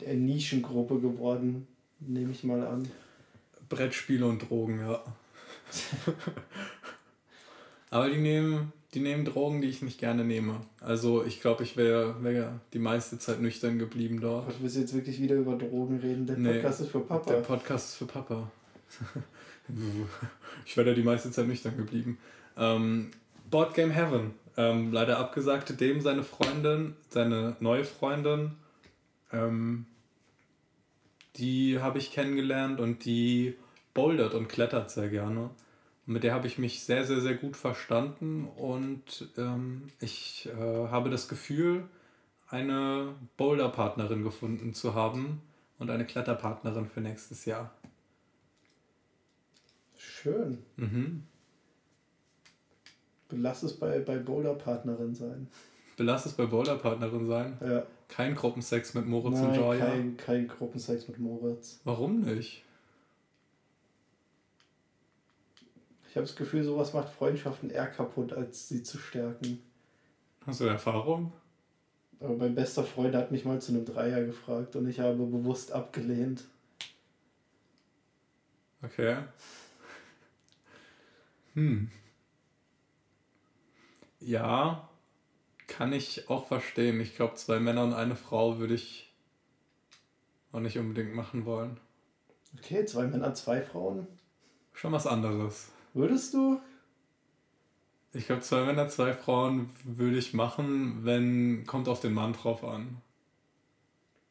[0.04, 1.68] eine Nischengruppe geworden,
[1.99, 2.88] nehme ich mal an.
[3.70, 5.04] Brettspiele und Drogen, ja.
[7.89, 10.61] Aber die nehmen, die nehmen Drogen, die ich nicht gerne nehme.
[10.80, 14.49] Also ich glaube, ich wäre wär die meiste Zeit nüchtern geblieben dort.
[14.49, 16.26] Du willst jetzt wirklich wieder über Drogen reden?
[16.26, 17.32] Der Podcast nee, ist für Papa.
[17.32, 18.49] Der Podcast ist für Papa.
[20.65, 22.17] ich wäre da die meiste Zeit nüchtern geblieben.
[22.57, 23.11] Ähm,
[23.49, 24.34] Board Game Heaven.
[24.57, 28.51] Ähm, leider abgesagt, dem seine Freundin, seine neue Freundin,
[29.32, 29.86] ähm,
[31.38, 33.55] die habe ich kennengelernt und die
[33.93, 35.49] bouldert und klettert sehr gerne.
[36.05, 41.09] Mit der habe ich mich sehr, sehr, sehr gut verstanden und ähm, ich äh, habe
[41.09, 41.85] das Gefühl,
[42.49, 45.41] eine Boulder-Partnerin gefunden zu haben
[45.79, 47.71] und eine Kletterpartnerin für nächstes Jahr.
[49.95, 50.57] Schön.
[50.75, 51.23] Mhm.
[53.29, 55.47] Belass es bei, bei Boulder-Partnerin sein.
[55.95, 57.57] Belass es bei Boulder-Partnerin sein?
[57.61, 57.83] Ja.
[58.09, 59.85] Kein Gruppensex mit Moritz Nein, und Joya?
[59.85, 61.79] Kein, kein Gruppensex mit Moritz.
[61.85, 62.63] Warum nicht?
[66.12, 69.64] Ich habe das Gefühl, sowas macht Freundschaften eher kaputt, als sie zu stärken.
[70.45, 71.32] Hast du Erfahrung?
[72.20, 75.72] Aber mein bester Freund hat mich mal zu einem Dreier gefragt und ich habe bewusst
[75.72, 76.43] abgelehnt.
[78.84, 79.20] Okay.
[81.53, 81.89] Hm.
[84.20, 84.89] Ja,
[85.68, 86.99] kann ich auch verstehen.
[86.99, 89.14] Ich glaube, zwei Männer und eine Frau würde ich
[90.51, 91.80] auch nicht unbedingt machen wollen.
[92.57, 94.07] Okay, zwei Männer, zwei Frauen?
[94.74, 95.72] Schon was anderes.
[95.93, 96.59] Würdest du?
[98.13, 101.65] Ich glaube, zwei Männer, zwei Frauen würde ich machen, wenn.
[101.65, 102.97] Kommt auf den Mann drauf an.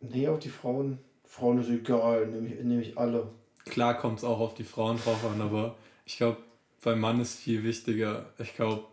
[0.01, 0.99] Nee, auf die Frauen.
[1.25, 3.31] Frauen ist egal, nehme ich, nehm ich alle.
[3.67, 6.39] Klar kommt es auch auf die Frauen drauf an, aber ich glaube,
[6.83, 8.33] beim Mann ist viel wichtiger.
[8.39, 8.85] Ich glaube,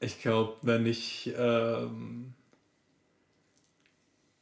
[0.00, 1.32] ich glaube, wenn ich.
[1.36, 2.34] Ähm,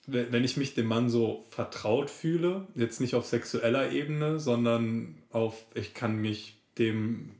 [0.06, 5.64] wenn ich mich dem Mann so vertraut fühle, jetzt nicht auf sexueller Ebene, sondern auf,
[5.74, 7.30] ich kann mich dem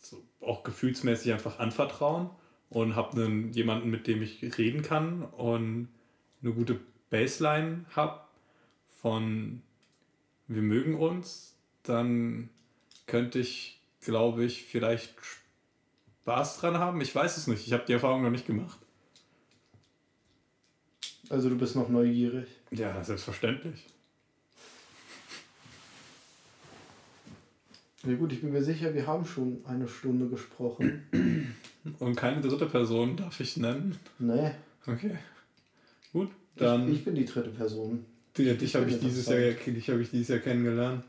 [0.00, 2.30] so auch gefühlsmäßig einfach anvertrauen
[2.70, 3.20] und habe
[3.52, 5.88] jemanden, mit dem ich reden kann und
[6.42, 6.78] eine gute
[7.10, 8.20] Baseline habe
[9.00, 9.62] von
[10.46, 12.50] wir mögen uns, dann
[13.06, 15.14] könnte ich, glaube ich, vielleicht
[16.22, 17.00] Spaß dran haben.
[17.00, 17.66] Ich weiß es nicht.
[17.66, 18.78] Ich habe die Erfahrung noch nicht gemacht.
[21.30, 22.48] Also du bist noch neugierig?
[22.70, 23.86] Ja, selbstverständlich.
[28.06, 31.06] Ja gut, ich bin mir sicher, wir haben schon eine Stunde gesprochen.
[31.98, 33.98] Und keine dritte Person darf ich nennen?
[34.18, 34.50] Nee.
[34.86, 35.16] Okay.
[36.12, 36.88] Gut, dann.
[36.88, 38.04] Ich, ich bin die dritte Person.
[38.36, 41.04] Die, dich habe ich, dieses Jahr, hab ich dieses Jahr kennengelernt.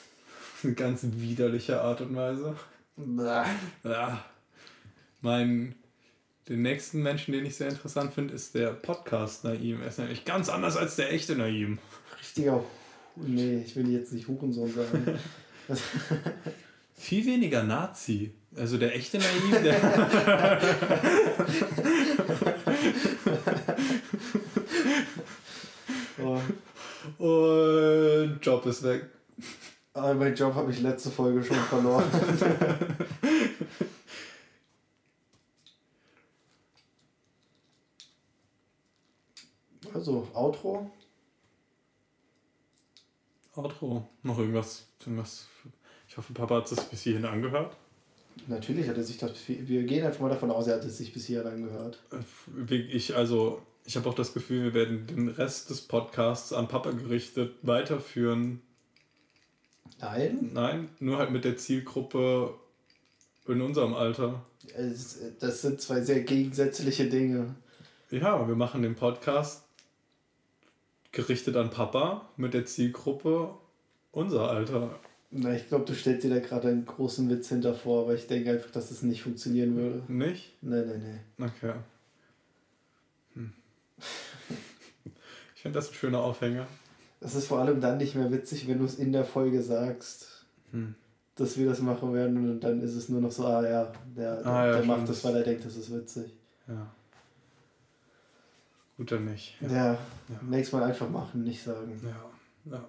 [0.62, 2.56] Eine ganz widerliche Art und Weise.
[2.96, 3.46] Blah.
[3.84, 4.24] Ja.
[5.20, 5.74] Mein
[6.50, 9.82] den nächsten Menschen, den ich sehr interessant finde, ist der Podcast Naim.
[9.82, 11.78] Er ist nämlich ganz anders als der echte Naim.
[12.18, 12.64] Richtiger.
[13.14, 15.16] Nee, ich will jetzt nicht Hurensohn sagen.
[16.94, 18.34] Viel weniger Nazi.
[18.56, 20.60] Also der echte Naim, der.
[26.18, 26.40] oh.
[27.24, 29.08] Und Job ist weg.
[29.92, 32.10] Aber mein Job habe ich letzte Folge schon verloren.
[40.00, 40.90] Also, Outro.
[43.54, 44.08] Outro.
[44.22, 45.46] Noch irgendwas, irgendwas.
[46.08, 47.76] Ich hoffe, Papa hat es bis hierhin angehört.
[48.46, 49.32] Natürlich hat er sich das.
[49.46, 51.98] Wir gehen einfach mal davon aus, er hat es sich bis hierhin angehört.
[52.70, 56.66] Äh, ich, also, ich habe auch das Gefühl, wir werden den Rest des Podcasts an
[56.66, 58.62] Papa gerichtet weiterführen.
[60.00, 60.48] Nein?
[60.54, 62.54] Nein, nur halt mit der Zielgruppe
[63.46, 64.46] in unserem Alter.
[65.40, 67.54] Das sind zwei sehr gegensätzliche Dinge.
[68.10, 69.69] Ja, wir machen den Podcast
[71.12, 73.54] gerichtet an Papa mit der Zielgruppe
[74.12, 74.98] unser Alter.
[75.30, 78.26] Na, ich glaube, du stellst dir da gerade einen großen Witz hinter vor, aber ich
[78.26, 80.02] denke einfach, dass es nicht funktionieren würde.
[80.08, 80.52] Nicht?
[80.60, 81.44] Nee, nee, nee.
[81.44, 81.74] Okay.
[83.34, 83.52] Hm.
[85.54, 86.66] Ich finde das ein schöner Aufhänger.
[87.20, 90.44] Es ist vor allem dann nicht mehr witzig, wenn du es in der Folge sagst,
[90.72, 90.94] Hm.
[91.36, 94.44] dass wir das machen werden und dann ist es nur noch so, ah ja, der,
[94.46, 96.32] Ah, ja, der macht das, weil er denkt, das ist witzig.
[96.66, 96.90] Ja.
[99.00, 99.56] Gut dann nicht.
[99.62, 99.98] Ja, Ja.
[100.42, 101.98] nächstes Mal einfach machen, nicht sagen.
[102.04, 102.76] Ja.
[102.76, 102.88] ja.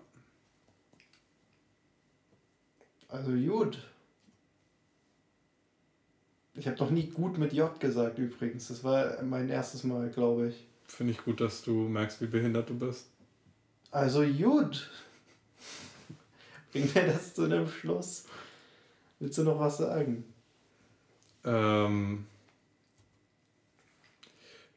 [3.08, 3.78] Also gut.
[6.54, 8.68] Ich habe noch nie gut mit J gesagt übrigens.
[8.68, 10.68] Das war mein erstes Mal, glaube ich.
[10.86, 13.06] Finde ich gut, dass du merkst, wie behindert du bist.
[13.90, 14.92] Also gut.
[16.74, 18.26] Bring mir das zu einem Schluss.
[19.20, 20.26] Willst du noch was sagen?
[21.46, 22.26] Ähm.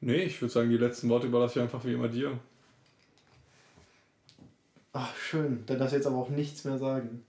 [0.04, 2.38] Nee, ich würde sagen, die letzten Worte überlasse ich einfach wie immer dir.
[4.92, 5.64] Ach, schön.
[5.64, 7.24] Dann darfst du jetzt aber auch nichts mehr sagen.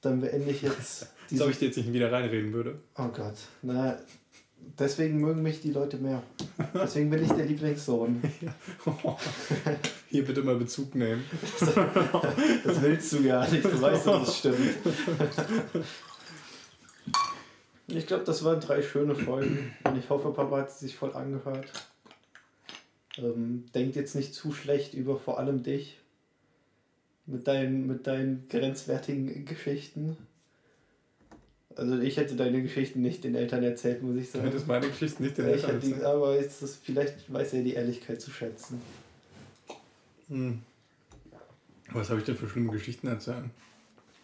[0.00, 2.80] Dann beende ich jetzt Als ob ich dir jetzt nicht wieder reinreden würde.
[2.98, 3.36] Oh Gott.
[3.62, 3.96] Na,
[4.76, 6.24] deswegen mögen mich die Leute mehr.
[6.74, 8.20] Deswegen bin ich der Lieblingssohn.
[10.10, 11.24] Hier bitte mal Bezug nehmen.
[12.64, 13.64] Das willst du gar nicht.
[13.64, 14.56] Du weißt, dass es stimmt.
[17.94, 19.72] Ich glaube, das waren drei schöne Folgen.
[19.84, 21.66] Und ich hoffe, Papa hat sie sich voll angehört.
[23.18, 25.98] Ähm, denkt jetzt nicht zu schlecht über vor allem dich.
[27.26, 30.16] Mit deinen, mit deinen grenzwertigen Geschichten.
[31.76, 34.44] Also ich hätte deine Geschichten nicht den Eltern erzählt, muss ich Du sagen.
[34.46, 36.06] hättest meine Geschichten nicht den ich Eltern hätte die, erzählt.
[36.06, 38.80] aber ist, vielleicht weiß er die Ehrlichkeit zu schätzen.
[40.28, 40.60] Hm.
[41.92, 43.50] Was habe ich denn für schlimme Geschichten erzählen?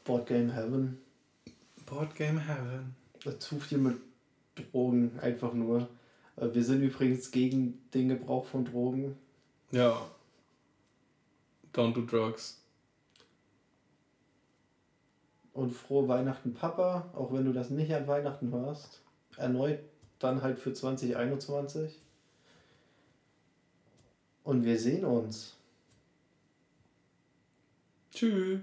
[0.05, 0.99] Board Game Heaven.
[1.87, 2.95] Board Game Heaven.
[3.39, 3.99] Zu viel mit
[4.55, 5.89] Drogen, einfach nur.
[6.37, 9.17] Äh, Wir sind übrigens gegen den Gebrauch von Drogen.
[9.71, 10.01] Ja.
[11.75, 12.63] Don't do drugs.
[15.53, 19.01] Und frohe Weihnachten, Papa, auch wenn du das nicht an Weihnachten hörst.
[19.37, 19.81] Erneut
[20.19, 22.01] dann halt für 2021.
[24.45, 25.57] Und wir sehen uns.
[28.11, 28.61] Tschüss.